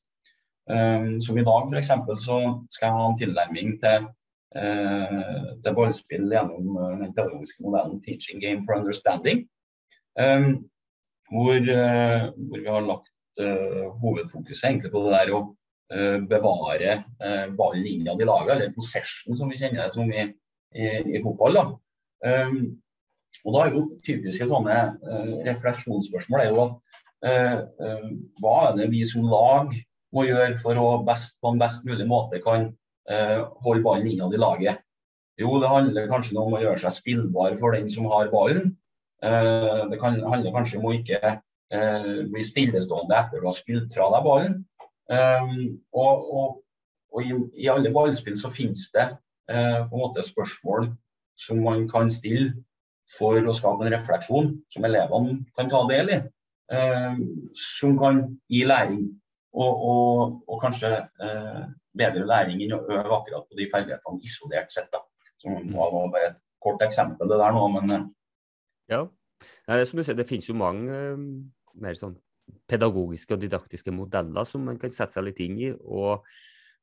Um, 0.70 1.16
som 1.18 1.38
i 1.38 1.42
dag 1.42 1.64
f.eks. 1.66 1.88
så 2.22 2.36
skal 2.70 2.86
jeg 2.86 2.94
ha 2.94 3.06
en 3.08 3.16
tilnærming 3.18 3.72
til, 3.82 4.04
eh, 4.04 4.10
til 4.50 5.74
ballspill 5.76 6.26
gjennom 6.32 6.74
eh, 6.74 6.96
den 7.04 7.14
pedagogiske 7.14 7.62
modellen 7.62 8.00
'Teaching 8.02 8.42
Game 8.42 8.64
for 8.66 8.80
Understanding'. 8.80 9.44
Eh, 10.18 10.48
hvor, 11.30 11.58
hvor, 12.34 12.58
vi 12.58 12.66
har 12.66 12.82
lagt 12.82 13.12
hovedfokuset 14.02 14.64
egentlig 14.68 14.90
på 14.90 15.04
det 15.04 15.12
der 15.14 15.34
å 15.38 15.44
Eh, 15.90 16.20
bevare 16.22 16.90
eh, 17.18 17.46
ballen 17.58 17.86
innad 17.86 18.20
i 18.22 18.24
laget, 18.24 18.50
eller 18.54 18.74
possession 18.74 19.34
som 19.34 19.48
vi 19.50 19.56
kjenner 19.58 19.88
det 19.88 19.94
som 19.96 20.12
i, 20.14 20.22
i, 20.70 20.84
i 21.16 21.22
fotball. 21.24 21.56
Da. 21.56 21.64
Og 23.42 23.56
da 23.56 23.64
er 23.64 23.74
jo 23.74 23.82
typiske 24.04 24.46
sånne 24.50 24.76
uh, 25.00 25.32
refleksjonsspørsmål 25.46 26.42
er 26.42 26.48
jo 26.50 26.60
at 26.62 27.00
uh, 27.24 27.58
uh, 27.80 28.08
hva 28.42 28.54
er 28.68 28.76
det 28.76 28.88
vi 28.92 29.00
som 29.08 29.24
lag 29.30 29.72
må 30.14 30.24
gjøre 30.26 30.58
for 30.60 30.78
å 30.78 30.88
best, 31.06 31.38
på 31.40 31.50
en 31.50 31.62
best 31.62 31.86
mulig 31.88 32.06
måte 32.10 32.42
kan 32.44 32.68
holde 33.64 33.82
ballen 33.84 34.08
innad 34.10 34.34
i 34.34 34.40
laget? 34.40 34.82
Jo, 35.40 35.56
det 35.62 35.70
handler 35.72 36.10
kanskje 36.10 36.36
om 36.38 36.54
å 36.54 36.60
gjøre 36.60 36.80
seg 36.82 36.94
spillbar 36.94 37.56
for 37.60 37.76
den 37.76 37.88
som 37.90 38.08
har 38.12 38.30
ballen. 38.32 38.74
det 39.20 39.98
kan, 40.00 40.16
handler 40.20 40.52
kanskje 40.52 40.78
om 40.78 40.86
å 40.88 40.94
ikke 40.96 41.38
bli 42.30 42.42
stillestående 42.44 43.16
etter 43.16 43.40
du 43.40 43.48
har 43.48 43.56
spilt 43.56 43.92
fra 43.94 44.08
deg 44.14 44.26
ballen. 44.26 44.54
Og, 45.10 46.28
og, 46.36 46.58
og 47.12 47.24
i, 47.24 47.34
i, 47.64 47.68
alle 47.72 47.92
ballspill 47.92 48.36
så 48.36 48.52
finnes 48.52 48.88
det 48.94 49.06
på 49.48 49.54
en 49.56 50.02
måte 50.02 50.24
spørsmål 50.24 50.90
som 51.40 51.62
man 51.64 51.86
kan 51.90 52.12
stille 52.12 52.52
for 53.10 53.40
å 53.40 53.56
skape 53.56 53.86
en 53.86 53.94
refleksjon 53.94 54.52
som 54.70 54.86
elevene 54.86 55.40
kan 55.56 55.70
ta 55.72 55.82
del 55.90 56.12
i. 56.14 56.20
Som 57.56 57.96
kan 57.98 58.22
gi 58.50 58.62
læring, 58.68 59.08
og, 59.56 60.42
og, 60.46 60.60
kanskje 60.62 60.92
bedre 61.96 62.26
læring 62.26 62.62
enn 62.64 62.76
å 62.76 62.82
øve 62.86 63.16
akkurat 63.16 63.46
på 63.48 63.58
de 63.58 63.68
ferdighetene 63.70 64.26
isolert 64.26 64.72
sett. 64.72 64.90
da. 64.92 65.02
Som 65.40 65.56
var 65.72 65.94
bare 65.94 66.30
et 66.30 66.42
kort 66.62 66.82
eksempel 66.84 67.28
det 67.30 67.38
der 67.40 67.56
nå, 67.56 67.66
men 67.78 68.10
Ja, 68.90 69.06
det, 69.68 69.88
som 69.88 70.00
du 70.00 70.04
sier, 70.04 70.18
det 70.18 70.28
finnes 70.28 70.48
jo 70.48 70.58
mange 70.58 70.96
mer 71.80 71.96
sånn 71.98 72.16
pedagogiske 72.70 73.36
og 73.36 73.42
didaktiske 73.44 73.92
modeller 73.94 74.46
som 74.48 74.64
man 74.66 74.78
kan 74.80 74.92
sette 74.94 75.14
seg 75.14 75.28
litt 75.28 75.40
inn 75.44 75.58
i, 75.62 75.70
og 75.70 76.26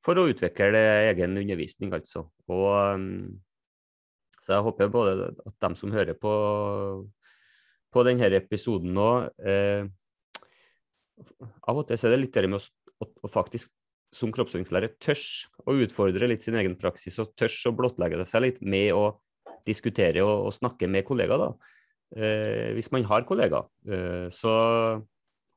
for 0.06 0.20
å 0.20 0.28
utvikle 0.30 0.80
egen 1.10 1.38
undervisning, 1.40 1.92
altså. 1.98 2.28
Og, 2.48 2.68
um, 2.96 3.36
så 4.44 4.56
jeg 4.56 4.66
håper 4.68 4.92
både 4.94 5.30
at 5.34 5.56
de 5.66 5.72
som 5.80 5.92
hører 5.92 6.16
på, 6.16 6.34
på 7.92 8.04
denne 8.08 8.30
episoden 8.38 8.94
nå 8.96 9.10
eh, 9.44 9.88
Av 11.68 11.80
og 11.80 11.88
til 11.90 11.98
så 11.98 12.08
er 12.08 12.14
det 12.14 12.20
litt 12.22 12.36
det 12.38 12.46
med 12.48 12.62
å, 12.62 12.92
å, 13.02 13.08
å, 13.26 13.30
faktisk 13.34 13.72
som 14.18 14.34
kroppsøvingslærer 14.34 14.98
tør 15.04 15.22
å 15.68 15.78
utfordre 15.86 16.30
litt 16.30 16.46
sin 16.46 16.58
egen 16.60 16.78
praksis 16.80 17.20
og 17.22 17.36
tør 17.38 17.54
å 17.70 17.76
blottlegge 17.78 18.26
seg 18.28 18.46
litt 18.46 18.62
med 18.62 18.92
å 18.98 19.06
diskutere 19.68 20.24
og, 20.26 20.48
og 20.48 20.56
snakke 20.56 20.90
med 20.90 21.06
kollegaer. 21.08 21.54
Eh, 22.16 22.74
hvis 22.78 22.90
man 22.94 23.06
har 23.10 23.28
kollegaer. 23.28 23.68
Eh, 23.88 24.28
så, 24.34 24.54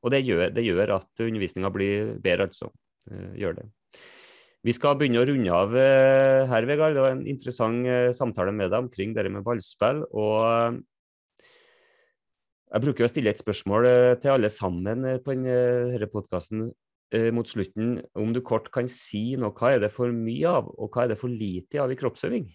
og 0.01 0.13
det 0.13 0.23
gjør, 0.25 0.49
det 0.53 0.65
gjør 0.65 0.97
at 0.99 1.23
undervisninga 1.23 1.71
blir 1.73 2.15
bedre, 2.23 2.49
altså. 2.49 2.71
Eh, 3.09 3.31
gjør 3.41 3.61
det. 3.61 3.67
Vi 4.61 4.75
skal 4.77 4.97
begynne 4.97 5.23
å 5.23 5.25
runde 5.25 5.57
av 5.57 5.73
eh, 5.73 6.43
her, 6.51 6.67
Vegard. 6.69 6.93
Det 6.93 7.05
var 7.05 7.15
en 7.15 7.25
interessant 7.29 7.87
eh, 7.89 8.11
samtale 8.13 8.53
med 8.53 8.69
deg 8.69 8.85
omkring 8.85 9.15
det 9.15 9.25
med 9.31 9.45
ballspill. 9.47 10.05
og 10.11 10.81
jeg 12.71 12.83
bruker 12.85 13.03
å 13.03 13.09
stille 13.11 13.33
et 13.33 13.41
spørsmål 13.41 13.85
til 14.23 14.31
alle 14.31 14.47
sammen 14.47 15.03
på 15.19 15.33
denne 15.33 16.07
podkasten 16.07 16.69
mot 17.35 17.47
slutten. 17.47 17.97
Om 18.15 18.33
du 18.33 18.39
kort 18.45 18.69
kan 18.71 18.87
si 18.91 19.35
noe, 19.39 19.51
hva 19.57 19.73
er 19.75 19.81
det 19.83 19.91
for 19.91 20.13
mye 20.15 20.47
av, 20.47 20.69
og 20.77 20.91
hva 20.93 21.05
er 21.05 21.13
det 21.13 21.19
for 21.19 21.31
lite 21.31 21.81
av 21.83 21.91
i 21.91 21.97
kroppsøving? 21.99 22.45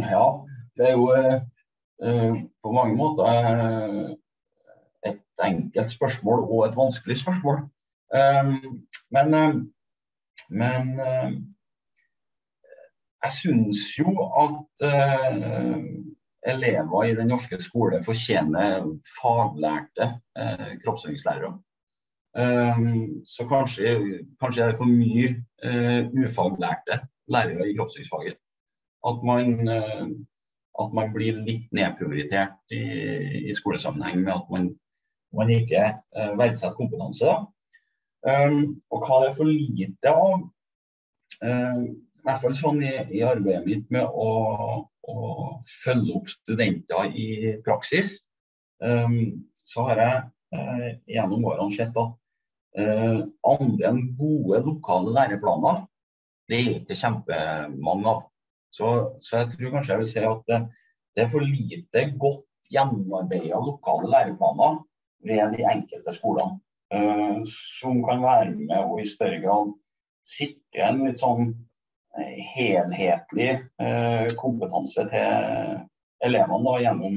Ja, 0.00 0.24
det 0.78 0.88
er 0.88 0.96
jo 0.96 1.10
eh, 1.12 2.40
på 2.64 2.72
mange 2.72 2.96
måter 2.96 3.28
eh, 3.28 4.00
et 5.12 5.44
enkelt 5.44 5.92
spørsmål 5.92 6.46
og 6.48 6.64
et 6.68 6.78
vanskelig 6.80 7.20
spørsmål. 7.20 7.62
Eh, 8.16 8.54
men 9.14 9.70
men 10.48 11.00
eh, 11.00 11.30
jeg 13.24 13.32
syns 13.32 13.84
jo 13.98 14.12
at 14.44 14.86
eh, 14.88 15.84
elever 16.54 17.04
i 17.04 17.14
den 17.16 17.30
norske 17.32 17.60
skole 17.62 18.02
fortjener 18.04 18.84
faglærte 19.16 20.10
eh, 20.38 20.74
kroppsøvingslærere. 20.84 21.54
Så 22.34 23.44
kanskje, 23.46 23.90
kanskje 24.42 24.62
er 24.64 24.72
det 24.72 24.78
for 24.80 24.90
mye 24.90 25.28
ufaglærte 26.18 26.96
lærere 27.30 27.68
i 27.70 27.76
kroppsøvingsfaget. 27.76 28.34
At 29.06 29.22
man, 29.22 29.68
at 30.82 30.96
man 30.98 31.12
blir 31.14 31.38
litt 31.46 31.68
nedprioritert 31.70 32.74
i, 32.74 32.82
i 33.46 33.54
skolesammenheng 33.54 34.24
med 34.24 34.32
at 34.34 34.50
man, 34.50 34.66
man 35.38 35.52
ikke 35.54 35.84
verdsetter 36.40 36.74
kompetanse. 36.74 37.36
Um, 38.24 38.80
og 38.90 39.04
hva 39.04 39.20
det 39.20 39.30
er 39.30 39.36
for 39.36 39.50
lite 39.50 40.10
av, 40.10 40.44
i 41.44 42.24
hvert 42.24 42.40
fall 42.40 42.54
sånn 42.56 42.80
i, 42.80 42.92
i 43.18 43.24
arbeidet 43.26 43.66
mitt 43.66 43.90
med 43.92 44.06
å, 44.08 44.28
å, 45.12 45.16
følge 45.82 46.14
opp 46.16 46.30
studenter 46.32 47.12
i 47.12 47.26
praksis, 47.66 48.14
um, 48.80 49.44
så 49.60 49.84
har 49.90 50.00
jeg 50.00 50.22
uh, 50.56 50.88
gjennom 51.10 51.44
årene 51.50 51.76
sett 51.76 52.00
at 52.00 52.16
andelen 52.74 54.00
gode 54.18 54.58
lokale 54.66 55.12
læreplaner, 55.14 55.84
det 56.48 56.58
er 56.58 56.72
ikke 56.78 56.96
kjempemange 56.98 58.08
av. 58.10 58.24
Så, 58.74 58.88
så, 59.22 59.42
jeg 59.42 59.52
tror 59.52 59.76
kanskje 59.76 59.94
jeg 59.94 60.02
vil 60.02 60.10
si 60.10 60.24
at 60.26 60.42
det, 60.50 60.58
det 61.14 61.24
er 61.24 61.30
for 61.30 61.46
lite 61.46 62.02
godt 62.18 62.70
gjennomarbeida 62.74 63.60
lokale 63.62 64.10
læreplaner 64.10 64.80
ved 65.24 65.54
de 65.54 65.66
enkelte 65.70 66.14
skolene. 66.16 66.58
Uh, 66.94 67.40
som 67.48 68.02
kan 68.06 68.22
være 68.22 68.50
med 68.54 68.76
og 68.76 69.00
i 69.00 69.06
større 69.08 69.40
grad 69.42 69.70
sikre 70.28 70.84
en 70.84 71.00
litt 71.06 71.18
sånn 71.18 71.48
eh, 72.14 72.36
helhetlig 72.52 73.48
uh, 73.82 74.28
kompetanse 74.38 75.06
til 75.10 75.80
elevene 76.24 76.60
da, 76.66 76.74
gjennom, 76.84 77.16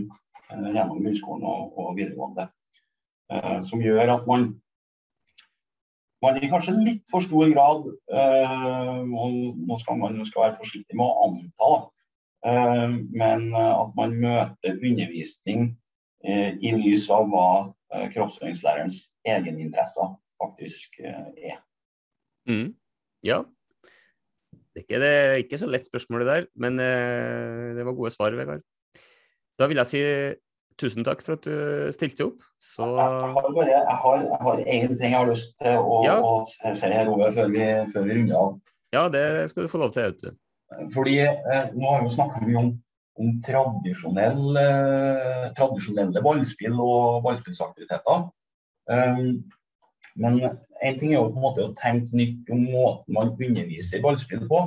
gjennom 0.49 1.03
grunnskolen 1.03 1.45
og, 1.47 1.75
og 1.77 1.91
videregående. 1.99 2.47
Som 3.67 3.81
gjør 3.83 4.13
at 4.13 4.27
man 4.27 4.45
man 6.23 6.39
i 6.41 6.49
kanskje 6.49 6.75
litt 6.82 7.03
for 7.12 7.21
stor 7.25 7.49
grad 7.51 7.86
og 7.88 9.36
Nå 9.67 9.77
skal 9.82 9.99
man 9.99 10.17
skal 10.25 10.47
være 10.47 10.58
forsiktig 10.58 10.97
med 10.97 11.06
å 11.06 11.27
anta, 11.27 11.71
uh, 12.47 12.95
men 13.13 13.51
at 13.53 13.91
man 13.97 14.15
møter 14.21 14.80
undervisning 14.80 15.69
i 16.27 16.71
lys 16.73 17.06
av 17.13 17.27
hva 17.30 17.49
kroppsøvingslærerens 18.12 19.03
egeninteresser 19.27 20.15
faktisk 20.41 20.99
eh, 21.03 21.51
er. 21.51 21.62
Mm. 22.49 22.73
Ja. 23.25 23.43
Det 24.77 24.86
er 24.93 25.39
ikke, 25.41 25.58
så 25.58 25.69
lett 25.69 25.88
spørsmål 25.88 26.21
det 26.21 26.27
der, 26.30 26.49
men 26.56 26.80
eh, 26.80 27.73
det 27.77 27.86
var 27.86 27.97
gode 27.97 28.13
svar, 28.13 28.36
Vegard. 28.38 28.62
Da 29.58 29.65
vil 29.69 29.82
jeg 29.82 29.89
si 29.89 30.01
tusen 30.79 31.05
takk 31.07 31.23
for 31.25 31.37
at 31.37 31.45
du 31.47 31.91
stilte 31.95 32.27
opp. 32.29 32.43
Så... 32.61 32.85
Jeg, 32.85 33.31
har 33.35 33.51
bare 33.55 33.69
jeg 33.71 33.99
har, 34.03 34.23
jeg 34.23 34.41
har 34.47 34.63
én 34.63 34.97
ting 34.97 35.13
jeg 35.13 35.19
har 35.19 35.29
lyst 35.29 35.55
til 35.61 35.77
å, 35.77 36.01
ja. 36.05 36.17
å 36.21 36.73
se 36.77 36.91
her 36.93 37.09
over 37.11 37.33
før 37.35 37.53
vi, 37.53 37.69
før 37.93 38.07
vi 38.07 38.19
runder 38.19 38.41
av. 38.41 38.57
Ja, 38.95 39.07
det 39.11 39.23
skal 39.51 39.65
du 39.65 39.71
få 39.71 39.81
lov 39.81 39.93
til. 39.95 40.13
Vet. 40.13 40.37
Fordi 40.93 41.17
eh, 41.19 41.65
Nå 41.75 41.91
har 41.91 42.03
vi 42.03 42.13
snakka 42.13 42.43
mye 42.45 42.61
om, 42.61 42.71
om 43.19 43.35
tradisjonell, 43.43 44.59
eh, 44.61 45.45
tradisjonelle 45.57 46.23
ballspill 46.23 46.79
og 46.79 47.21
ballspillsaktiviteter. 47.25 48.27
Um, 48.87 49.43
men 50.15 50.37
en 50.47 50.99
ting 50.99 51.11
er 51.11 51.19
jo 51.19 51.29
på 51.31 51.35
en 51.37 51.43
måte 51.43 51.65
å 51.65 51.73
tenke 51.77 52.15
nytt 52.15 52.49
om 52.53 52.61
måten 52.71 53.17
man 53.17 53.33
underviser 53.35 54.03
ballspill 54.03 54.45
på. 54.49 54.61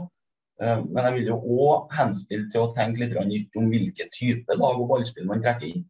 Um, 0.60 0.90
men 0.92 1.06
jeg 1.06 1.16
vil 1.16 1.30
jo 1.32 1.38
òg 1.64 1.94
henstille 1.96 2.50
til 2.52 2.66
å 2.66 2.72
tenke 2.76 3.00
litt 3.00 3.16
nytt 3.16 3.56
om 3.56 3.70
hvilke 3.72 4.10
type 4.12 4.58
lag 4.58 4.76
og 4.76 4.90
ballspill 4.92 5.28
man 5.30 5.40
trekker 5.42 5.70
inn. 5.70 5.86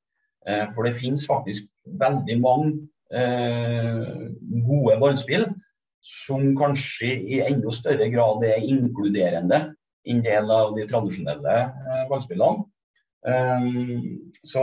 Uh, 0.48 0.66
for 0.74 0.88
det 0.88 0.96
finnes 0.96 1.26
faktisk 1.28 1.66
veldig 2.00 2.36
mange 2.40 2.70
uh, 3.12 4.30
gode 4.64 4.96
ballspill 5.02 5.48
som 6.00 6.54
kanskje 6.56 7.10
i 7.28 7.42
enda 7.44 7.72
større 7.74 8.08
grad 8.12 8.46
er 8.48 8.64
inkluderende 8.64 9.66
enn 10.08 10.22
del 10.24 10.48
av 10.54 10.72
de 10.78 10.86
tradisjonelle 10.88 11.56
uh, 11.68 12.04
ballspillene. 12.08 12.64
Så 14.48 14.62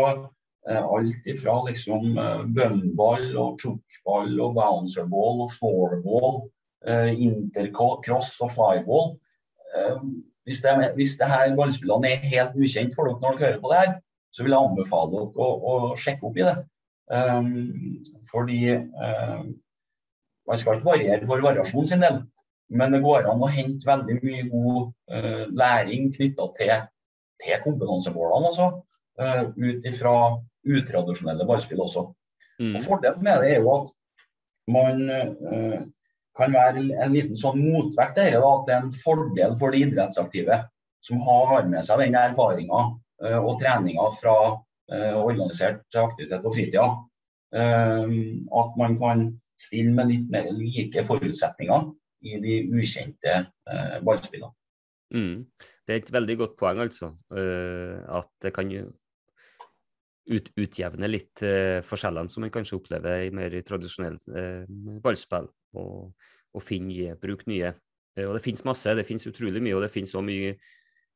Eh, 0.70 0.84
alt 0.84 1.28
ifra 1.28 1.62
liksom 1.64 2.18
eh, 2.20 2.42
bønnball 2.56 3.30
og 3.40 3.62
chuckball 3.62 4.34
og 4.44 4.56
bouncerball 4.58 5.46
og 5.46 5.54
floorball, 5.54 6.42
eh, 6.84 7.14
intercross 7.24 8.34
og 8.44 8.52
flyball. 8.52 9.14
Hvis 10.48 10.62
det, 10.64 10.74
hvis 10.96 11.16
det 11.20 11.28
her 11.28 11.56
ballspillene 11.56 12.10
er 12.10 12.28
helt 12.32 12.56
ukjent 12.56 12.96
for 12.96 13.08
dere 13.08 13.20
når 13.22 13.38
dere 13.38 13.48
hører 13.48 13.62
på 13.62 13.72
det 13.72 13.80
her, 13.80 13.96
så 14.32 14.44
vil 14.44 14.54
jeg 14.54 14.70
anbefale 14.70 15.12
dere 15.14 15.46
å, 15.46 15.48
å 15.72 15.94
sjekke 16.00 16.28
opp 16.30 16.40
i 16.40 16.46
det. 16.46 16.58
Um, 17.08 17.48
fordi 18.28 18.60
um, 18.76 19.54
man 20.48 20.60
skal 20.60 20.78
ikke 20.78 20.90
variere 20.90 21.28
for 21.28 21.44
variasjon 21.44 21.88
sin 21.88 22.04
del, 22.04 22.20
men 22.70 22.94
det 22.94 23.04
går 23.04 23.30
an 23.32 23.44
å 23.44 23.52
hente 23.52 23.88
veldig 23.88 24.18
mye 24.22 24.46
god 24.52 24.92
uh, 25.16 25.44
læring 25.56 26.12
knytta 26.16 26.50
til, 26.60 26.74
til 27.44 27.62
kompetansemålene. 27.64 28.52
Altså, 28.52 28.70
uh, 29.22 29.44
ut 29.56 29.88
ifra 29.92 30.16
utradisjonelle 30.68 31.48
ballspill 31.48 31.84
også. 31.86 32.10
Mm. 32.60 32.76
Og 32.76 32.82
Fordelen 32.84 33.24
med 33.24 33.44
det 33.44 33.54
er 33.56 33.62
jo 33.62 33.74
at 33.78 33.94
man 34.68 35.04
uh, 35.08 35.80
kan 36.38 36.54
være 36.54 36.84
en 36.84 37.14
liten 37.14 37.38
sånn 37.40 37.60
motvekt 37.64 38.18
til 38.18 38.34
dette. 38.34 38.44
At 38.44 38.68
det 38.68 38.76
er 38.76 38.86
en 38.86 38.96
fordel 39.04 39.56
for 39.60 39.74
de 39.74 39.84
idrettsaktive 39.88 40.62
som 41.08 41.22
har 41.24 41.68
med 41.70 41.86
seg 41.86 42.04
den 42.04 42.18
erfaringa 42.20 42.88
og 43.18 43.58
treninga 43.62 44.08
fra 44.14 44.38
uh, 44.54 45.16
organisert 45.20 45.96
aktivitet 45.98 46.46
og 46.46 46.54
fritida. 46.54 46.90
at 47.48 48.72
man 48.78 48.98
kan 49.00 49.22
stille 49.58 49.94
med 49.96 50.10
litt 50.10 50.30
mer 50.30 50.50
like 50.52 51.00
forutsetninger 51.08 51.86
i 52.28 52.34
de 52.44 52.56
ukjente 52.76 53.38
ballspillene. 54.04 54.52
Mm. 55.16 55.46
Det 55.88 55.94
er 55.96 56.02
et 56.02 56.12
veldig 56.12 56.36
godt 56.42 56.58
poeng, 56.60 56.82
altså. 56.84 57.14
at 57.32 58.30
det 58.44 58.52
kan 58.54 58.68
ut, 60.28 60.52
utjevne 60.60 61.08
litt 61.08 61.40
forskjellene 61.88 62.30
som 62.30 62.44
man 62.44 62.52
kanskje 62.52 62.76
opplever 62.82 63.30
i 63.30 63.32
mer 63.32 63.56
tradisjonelt 63.64 64.28
uh, 64.28 64.68
ballspill, 65.00 65.48
og, 65.80 66.12
og 66.52 66.68
finne, 66.68 67.16
bruke 67.16 67.48
nye. 67.48 67.72
Og 68.18 68.36
det 68.36 68.44
finnes 68.44 68.66
masse, 68.68 68.92
det 68.92 69.08
finnes 69.08 69.30
utrolig 69.30 69.64
mye, 69.64 69.78
og 69.78 69.88
det 69.88 69.94
finnes 69.94 70.12
så 70.12 70.20
mye 70.26 70.58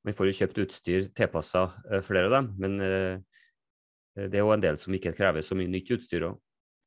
Man 0.06 0.16
får 0.18 0.32
jo 0.32 0.38
kjøpt 0.40 0.62
utstyr 0.64 1.10
tilpassa 1.14 1.68
flere 2.08 2.26
av 2.26 2.34
dem, 2.34 2.48
men 2.58 2.80
det 2.82 4.34
er 4.34 4.42
jo 4.42 4.54
en 4.56 4.64
del 4.64 4.80
som 4.82 4.96
ikke 4.98 5.14
krever 5.14 5.46
så 5.46 5.54
mye 5.58 5.70
nytt 5.70 5.92
utstyr. 5.94 6.26
òg. 6.26 6.40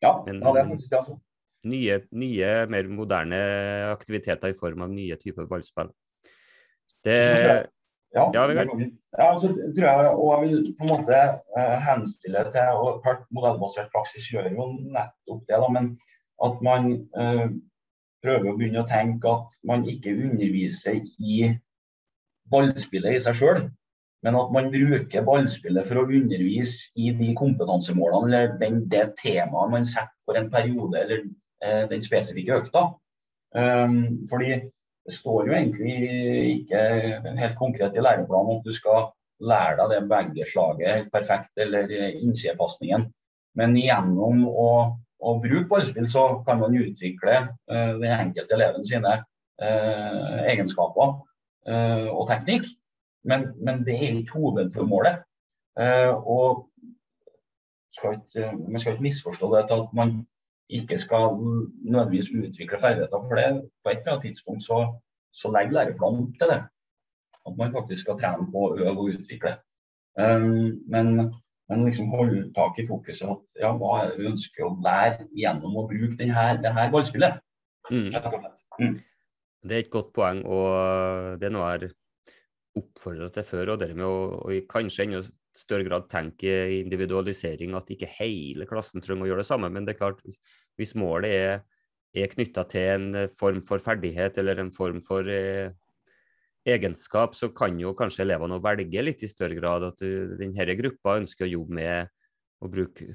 Ja, 0.05 0.24
men, 0.27 0.40
ja, 0.42 0.53
det 0.53 0.61
er 0.61 0.68
faktisk 0.68 0.90
det, 0.90 0.98
altså. 0.98 1.18
Nye, 1.64 2.00
nye, 2.12 2.48
mer 2.68 2.88
moderne 2.92 3.38
aktiviteter 3.92 4.53
i 4.53 4.59
form 4.59 4.85
av 4.85 4.90
nye 4.92 5.16
typer 5.20 5.46
ballspill. 5.48 5.92
Det, 7.05 7.16
ja, 8.14 8.24
ja, 8.35 8.44
ja 9.18 9.29
så 9.40 9.48
tror 9.48 9.87
jeg, 9.87 10.11
og 10.12 10.29
jeg 10.33 10.42
vil 10.42 10.66
på 10.77 10.85
en 10.85 10.92
måte 10.92 11.20
uh, 11.57 11.77
henstille 11.87 12.44
til 12.53 12.81
og 12.81 13.00
hørt 13.07 13.24
modellbasert 13.35 13.88
praksis 13.94 14.29
gjør 14.33 14.50
jo 14.53 14.68
nettopp 14.92 15.40
det, 15.48 15.57
da, 15.57 15.70
men 15.72 15.90
at 16.44 16.61
man 16.68 16.90
uh, 17.16 17.48
prøver 18.24 18.50
å 18.50 18.57
begynne 18.59 18.85
å 18.85 18.88
tenke 18.88 19.33
at 19.33 19.57
man 19.68 19.85
ikke 19.88 20.14
underviser 20.14 21.00
i 21.18 21.48
ballspillet 22.50 23.16
i 23.16 23.22
seg 23.22 23.38
sjøl, 23.38 23.64
men 24.24 24.38
at 24.40 24.52
man 24.54 24.70
bruker 24.72 25.24
ballspillet 25.24 25.88
for 25.88 26.00
å 26.00 26.07
undervise 26.09 26.92
i 26.96 27.11
de 27.16 27.33
kompetansemålene 27.37 28.28
eller 28.28 28.54
den, 28.61 28.78
det 28.88 29.11
temaet 29.20 29.72
man 29.72 29.85
setter 29.88 30.16
for 30.24 30.40
en 30.40 30.48
periode 30.52 31.02
eller 31.02 31.26
eh, 31.64 31.83
den 31.90 32.04
spesifikke 32.04 32.62
økta. 32.62 32.87
Um, 33.54 34.24
fordi 34.26 34.57
det 35.04 35.12
står 35.14 35.50
jo 35.50 35.54
egentlig 35.54 35.98
ikke 36.54 36.80
helt 37.37 37.59
konkret 37.61 37.98
i 37.98 38.02
læreplanen 38.02 38.57
at 38.57 38.64
du 38.64 38.72
skal 38.74 39.11
lære 39.44 39.76
deg 39.83 39.92
det 39.92 40.09
begge 40.11 40.48
slaget 40.48 40.88
helt 40.88 41.12
perfekt, 41.12 41.52
eller 41.61 41.92
innsidepasningen. 41.92 43.04
Men 43.61 43.76
gjennom 43.76 44.40
å, 44.48 44.70
å, 45.20 45.37
bruke 45.42 45.68
ballspill, 45.68 46.09
så 46.11 46.24
kan 46.46 46.62
man 46.62 46.80
utvikle 46.80 47.37
uh, 47.44 47.92
den 48.00 48.11
enkelte 48.11 48.57
eleven 48.57 48.88
sine 48.88 49.18
uh, 49.20 50.40
egenskaper 50.48 51.18
og 51.66 52.29
teknikk. 52.29 52.66
Men, 53.24 53.46
men, 53.64 53.81
det 53.87 53.94
er 53.96 54.18
ikke 54.18 54.37
hovedformålet. 54.37 55.22
og 56.29 56.68
skal 57.96 58.18
ikke, 58.18 58.57
man 58.70 58.81
skal 58.81 58.92
ikke 58.92 59.03
misforstå 59.03 59.57
det 59.57 59.64
til 59.68 59.83
at 59.83 59.92
man 59.94 60.27
ikke 60.68 60.96
skal 60.96 61.24
nødvendigvis 61.92 62.31
utvikle 62.31 62.81
ferdigheter. 62.81 63.18
For 63.29 63.35
det 63.35 63.70
på 63.85 63.90
et 63.90 63.98
eller 63.98 64.12
annet 64.12 64.22
tidspunkt 64.22 64.62
så, 64.64 64.79
så 65.33 65.53
legger 65.53 65.72
læreplanen 65.72 66.22
opp 66.22 66.35
til 66.40 66.48
det. 66.53 66.61
At 67.46 67.53
man 67.59 67.72
faktisk 67.72 68.00
skal 68.03 68.18
trene 68.20 68.46
på 68.53 68.61
å 68.66 68.74
øve 68.77 68.98
og 68.98 69.11
utvikle. 69.14 69.53
Um, 70.20 70.81
men, 70.92 71.07
men 71.68 71.85
liksom 71.85 72.12
holde 72.16 72.53
tak 72.57 72.79
i 72.79 72.87
fokuset 72.87 73.29
at 73.35 73.62
ja, 73.62 73.72
hva 73.77 73.90
er 74.00 74.11
det 74.11 74.20
vi 74.20 74.31
ønsker 74.31 74.66
å 74.66 74.77
lære 74.87 75.27
gjennom 75.37 75.77
å 75.77 75.88
bruke 75.90 76.16
denne, 76.20 76.44
det 76.62 76.72
her 76.77 76.92
ballspillet. 76.94 77.40
Mm. 77.90 78.11
Mm. 78.81 78.94
Det 79.64 79.77
er 79.77 79.85
et 79.85 79.92
godt 79.92 80.12
poeng, 80.16 80.42
og 80.44 81.38
det 81.40 81.48
er 81.48 81.55
noe 81.55 81.68
jeg 81.70 81.79
har 81.79 81.94
oppfordra 82.81 83.31
til 83.33 83.46
før. 83.48 83.74
Og 83.74 83.81
det 83.81 83.94
med 83.96 84.07
å 84.07 84.18
og 84.42 84.68
kanskje 84.70 85.07
enda 85.07 85.22
større 85.55 85.87
grad 85.87 86.09
tenke 86.11 86.50
individualisering, 86.81 87.77
at 87.79 87.92
ikke 87.94 88.11
hele 88.18 88.66
klassen 88.68 89.05
trenger 89.05 89.24
å 89.24 89.31
gjøre 89.31 89.44
det 89.44 89.48
samme. 89.48 89.70
Men 89.72 89.87
det 89.87 89.94
er 89.94 90.00
klart, 90.03 90.20
hvis, 90.27 90.40
hvis 90.81 90.94
målet 90.98 91.37
er, 91.38 91.62
er 92.14 92.33
knytta 92.33 92.66
til 92.70 92.90
en 92.92 93.24
form 93.38 93.62
for 93.66 93.83
ferdighet 93.83 94.37
eller 94.42 94.61
en 94.62 94.72
form 94.74 95.00
for 95.05 95.31
eh, 95.31 95.70
egenskap, 96.66 97.37
så 97.38 97.50
kan 97.57 97.79
jo 97.81 97.94
kanskje 97.96 98.24
elevene 98.27 98.61
velge 98.62 99.05
litt 99.05 99.22
i 99.24 99.31
større 99.31 99.57
grad 99.59 99.87
at 99.87 100.05
denne 100.40 100.77
gruppa 100.81 101.18
ønsker 101.20 101.46
å 101.46 101.55
jobbe 101.55 101.79
med 101.81 102.12
å 102.64 102.70
bruke 102.72 103.14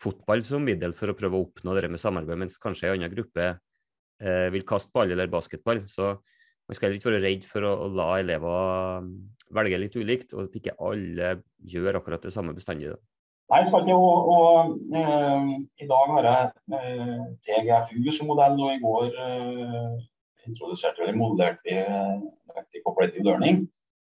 fotball 0.00 0.42
som 0.44 0.64
middel 0.64 0.94
for 0.96 1.12
å 1.12 1.16
prøve 1.16 1.36
å 1.36 1.44
oppnå 1.46 1.74
det 1.76 1.90
med 1.92 2.00
samarbeid, 2.00 2.40
mens 2.40 2.60
kanskje 2.60 2.88
en 2.88 2.98
annen 2.98 3.12
gruppe 3.12 3.52
eh, 4.20 4.48
vil 4.54 4.66
kaste 4.68 4.92
ball 4.94 5.12
eller 5.12 5.30
basketball. 5.32 5.82
Så 5.90 6.14
man 6.70 6.78
skal 6.78 6.94
ikke 6.94 7.10
være 7.10 7.22
redd 7.24 7.46
for 7.48 7.66
å, 7.66 7.74
å, 7.86 7.88
la 7.98 8.10
elever 8.20 9.06
mm, 9.06 9.14
velge 9.56 9.80
litt 9.82 9.96
ulikt, 9.98 10.34
og 10.36 10.46
at 10.46 10.60
ikke 10.60 10.76
alle 10.78 11.32
gjør 11.72 11.98
akkurat 12.00 12.22
det 12.22 12.34
samme 12.34 12.54
bestandig. 12.56 12.92
Nei, 13.50 13.64
skal 13.66 13.82
ikke, 13.82 13.96
og, 13.98 14.28
og 14.30 14.94
eh, 14.94 15.48
I 15.82 15.88
dag 15.90 16.12
har 16.14 16.28
jeg 16.28 16.78
eh, 16.78 17.24
TGFU 17.46 18.12
som 18.14 18.30
modell, 18.30 18.60
og 18.62 18.76
i 18.76 18.82
går 18.84 19.08
eh, 19.24 19.96
introduserte 20.46 21.02
eller 21.02 21.18
modellerte 21.18 21.66
vi 21.66 21.80
Active 22.56 22.82
Cooperative 22.84 23.24
Learning. 23.24 23.64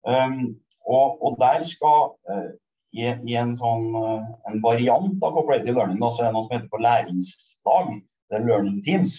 Um, 0.08 0.58
og, 0.86 1.24
og, 1.26 1.38
der 1.40 1.64
skal 1.64 2.14
uh, 2.30 2.50
i, 2.92 3.06
i, 3.08 3.36
en 3.40 3.54
sånn 3.56 3.86
uh, 3.96 4.26
en 4.50 4.60
variant 4.64 5.22
av 5.24 5.36
Cooperative 5.38 5.78
Learning, 5.78 6.00
da, 6.02 6.10
så 6.12 6.24
er 6.24 6.30
det 6.30 6.36
noe 6.36 6.48
som 6.48 6.56
heter 6.58 6.72
for 6.74 6.84
læringslag. 6.84 7.94
Det 8.28 8.40
er 8.40 8.48
Learning 8.48 8.82
Teams. 8.84 9.16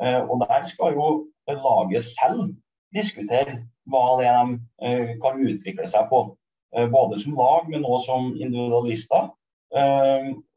Uh, 0.00 0.22
og 0.30 0.44
der 0.44 0.64
skal 0.68 0.96
jo 0.96 1.08
laget 1.48 2.06
selv 2.06 2.54
diskutere 2.94 3.58
hva 3.90 4.02
det 4.20 4.26
er 4.30 4.50
de 5.08 5.14
kan 5.20 5.40
utvikle 5.42 5.86
seg 5.88 6.06
på. 6.10 6.36
både 6.72 7.18
som 7.20 7.34
lag, 7.36 7.66
men 7.68 7.84
også 7.84 8.06
som 8.06 8.28
individualister. 8.36 9.32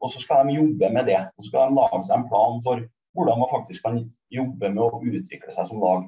og 0.00 0.10
så 0.12 0.20
skal 0.20 0.46
de 0.46 0.54
jobbe 0.54 0.88
med 0.92 1.04
det. 1.04 1.18
Og 1.36 1.42
så 1.42 1.48
skal 1.48 1.68
de 1.68 1.76
lage 1.76 2.04
seg 2.04 2.16
en 2.16 2.28
plan 2.28 2.60
for 2.64 2.80
hvordan 3.16 3.38
man 3.38 3.52
faktisk 3.52 3.82
kan 3.84 3.98
jobbe 4.30 4.70
med 4.70 4.82
å 4.84 5.00
utvikle 5.00 5.52
seg 5.52 5.68
som 5.68 5.80
lag. 5.80 6.04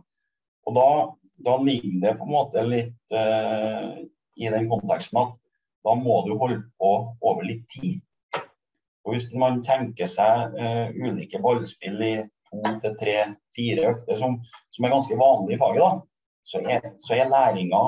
Og 0.68 0.76
da, 0.76 0.88
da 1.48 1.56
ligger 1.64 2.00
det 2.04 2.16
på 2.18 2.26
en 2.26 2.34
måte 2.34 2.64
litt 2.68 3.16
uh, 3.16 3.96
i 4.38 4.50
den 4.52 4.68
konteksten 4.70 5.22
at 5.22 5.36
da 5.86 5.94
må 5.96 6.20
du 6.26 6.34
holde 6.36 6.60
på 6.76 6.92
over 7.24 7.46
litt 7.48 7.64
tid. 7.72 8.02
Og 9.06 9.14
Hvis 9.14 9.30
man 9.32 9.62
tenker 9.64 10.08
seg 10.10 10.58
uh, 10.58 10.92
ulike 10.92 11.40
ballspill 11.40 12.02
i 12.04 12.14
to 12.50 12.74
til 12.82 12.98
tre, 13.00 13.16
fire 13.54 13.88
økter, 13.92 14.18
som, 14.18 14.38
som, 14.74 14.84
er 14.84 14.94
ganske 14.94 15.18
vanlig 15.20 15.56
i 15.56 15.60
faget, 15.60 15.82
da, 15.84 15.90
så 16.48 16.62
er, 16.64 16.92
så 17.00 17.16
er 17.16 17.32
læringa 17.32 17.82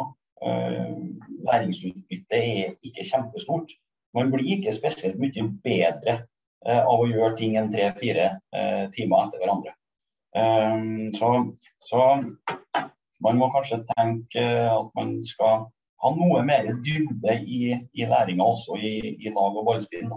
uh, 0.46 0.96
Læringsutbyttet 1.50 2.76
ikke 2.84 3.06
kjempestort. 3.06 3.72
Man 4.14 4.32
blir 4.32 4.56
ikke 4.56 4.74
spesielt 4.74 5.18
mye 5.20 5.46
bedre 5.64 6.20
Eh, 6.68 6.80
av 6.84 7.00
å 7.00 7.08
gjøre 7.08 7.36
ting 7.38 7.54
enn 7.56 7.70
tre-fire 7.72 8.26
eh, 8.52 8.84
timer 8.92 9.22
etter 9.24 9.40
hverandre. 9.40 9.72
Um, 10.36 11.08
så, 11.16 11.30
så, 11.82 12.00
man 13.24 13.38
må 13.40 13.48
kanskje 13.54 13.80
tenke 13.88 14.42
at 14.68 14.90
man 14.94 15.14
skal 15.26 15.64
ha 16.04 16.10
noe 16.14 16.42
mer 16.46 16.68
dybde 16.84 17.38
i, 17.40 17.62
i 17.96 18.08
læringa 18.08 18.44
også 18.44 18.76
i, 18.76 18.92
i, 19.16 19.32
lag- 19.32 19.56
og 19.56 19.64
ballspill. 19.70 20.12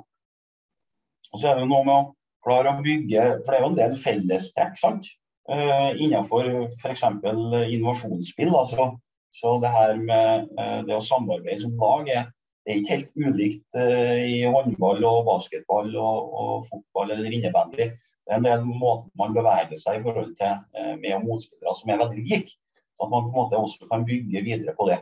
Og 1.31 1.39
så 1.39 1.53
er 1.53 1.61
det 1.61 1.69
noe 1.71 1.87
med 1.87 1.95
å 1.95 2.11
klare 2.43 2.73
å 2.73 2.83
bygge 2.83 3.25
For 3.43 3.51
det 3.51 3.57
er 3.57 3.63
jo 3.63 3.71
en 3.71 3.79
del 3.79 3.97
fellestrekk 3.99 4.79
sant? 4.79 5.09
Uh, 5.49 5.91
innenfor 5.99 6.47
f.eks. 6.69 7.03
innovasjonsspill. 7.03 8.53
Altså, 8.55 8.93
så 9.33 9.57
det 9.59 9.73
her 9.73 9.97
med 9.99 10.47
uh, 10.59 10.79
det 10.87 10.95
å 10.95 11.03
samarbeide 11.03 11.59
som 11.65 11.75
lag 11.79 12.07
er 12.13 12.31
det 12.63 12.71
er 12.71 12.79
ikke 12.79 12.93
helt 12.93 13.09
ulikt 13.19 13.75
uh, 13.75 14.19
i 14.23 14.37
håndball 14.47 15.03
og 15.03 15.25
basketball 15.27 15.89
og, 15.99 16.35
og 16.39 16.67
fotball 16.69 17.11
eller 17.11 17.35
innebandy. 17.35 17.89
Det 18.23 18.31
er 18.31 18.39
en 18.39 18.45
del 18.47 18.63
måter 18.63 19.11
man 19.19 19.35
beveger 19.35 19.75
seg 19.79 19.99
i 19.99 20.03
forhold 20.05 20.31
til 20.39 20.61
uh, 20.77 20.93
med- 20.95 21.17
og 21.17 21.25
motspillere 21.27 21.75
som 21.75 21.91
er 21.91 21.99
veldig 22.05 22.23
like. 22.23 22.55
Så 22.93 23.03
at 23.03 23.11
man 23.11 23.25
på 23.25 23.33
en 23.33 23.39
måte 23.41 23.59
også 23.59 23.89
kan 23.91 24.05
bygge 24.07 24.45
videre 24.45 24.75
på 24.77 24.87
det. 24.91 25.01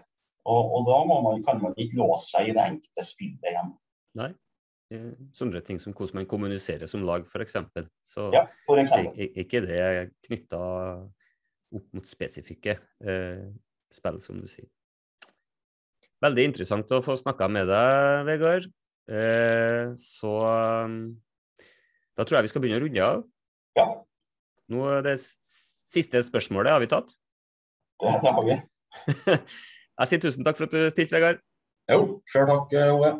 Og, 0.50 0.74
og 0.74 0.88
da 0.90 0.98
man, 1.06 1.44
kan 1.46 1.62
man 1.62 1.78
ikke 1.78 2.00
låse 2.00 2.32
seg 2.32 2.50
i 2.50 2.56
det 2.58 2.64
enkelte 2.66 3.06
spillet 3.06 3.52
igjen. 3.52 3.76
Nei. 4.18 4.32
Sånne 5.32 5.62
ting 5.64 5.80
som 5.80 5.94
hvordan 5.96 6.20
man 6.20 6.28
kommuniserer 6.28 6.90
som 6.90 7.06
lag, 7.08 7.24
f.eks. 7.24 7.56
Så 8.04 8.28
ja, 8.36 8.44
for 8.66 8.82
ikke 8.82 9.62
det 9.64 9.82
knytta 10.28 10.60
opp 11.72 11.86
mot 11.96 12.08
spesifikke 12.08 12.76
eh, 12.76 13.46
spill, 13.94 14.20
som 14.24 14.42
du 14.42 14.50
sier. 14.52 14.68
Veldig 16.22 16.46
interessant 16.52 16.92
å 16.92 17.02
få 17.06 17.16
snakka 17.18 17.48
med 17.50 17.72
deg, 17.72 18.26
Vegard. 18.28 18.68
Eh, 19.12 19.96
så 19.98 20.34
um, 20.86 21.00
da 22.20 22.26
tror 22.28 22.38
jeg 22.38 22.50
vi 22.50 22.52
skal 22.52 22.64
begynne 22.66 22.82
å 22.82 22.84
runde 22.84 23.08
av. 23.08 23.24
Ja. 23.80 23.88
Nå 24.72 24.92
det 25.08 25.16
siste 25.24 26.22
spørsmålet 26.28 26.76
har 26.76 26.84
vi 26.84 26.92
tatt. 26.92 27.16
Det, 28.02 28.12
har 28.12 28.44
vi. 28.46 28.60
jeg 29.32 30.12
sier 30.12 30.22
tusen 30.28 30.46
takk 30.46 30.60
for 30.60 30.68
at 30.68 30.76
du 30.76 30.84
stilte, 30.92 31.16
Vegard. 31.16 31.42
Jo, 31.92 32.20
sjøl 32.30 32.50
takk, 32.52 32.80
Ove. 32.92 33.16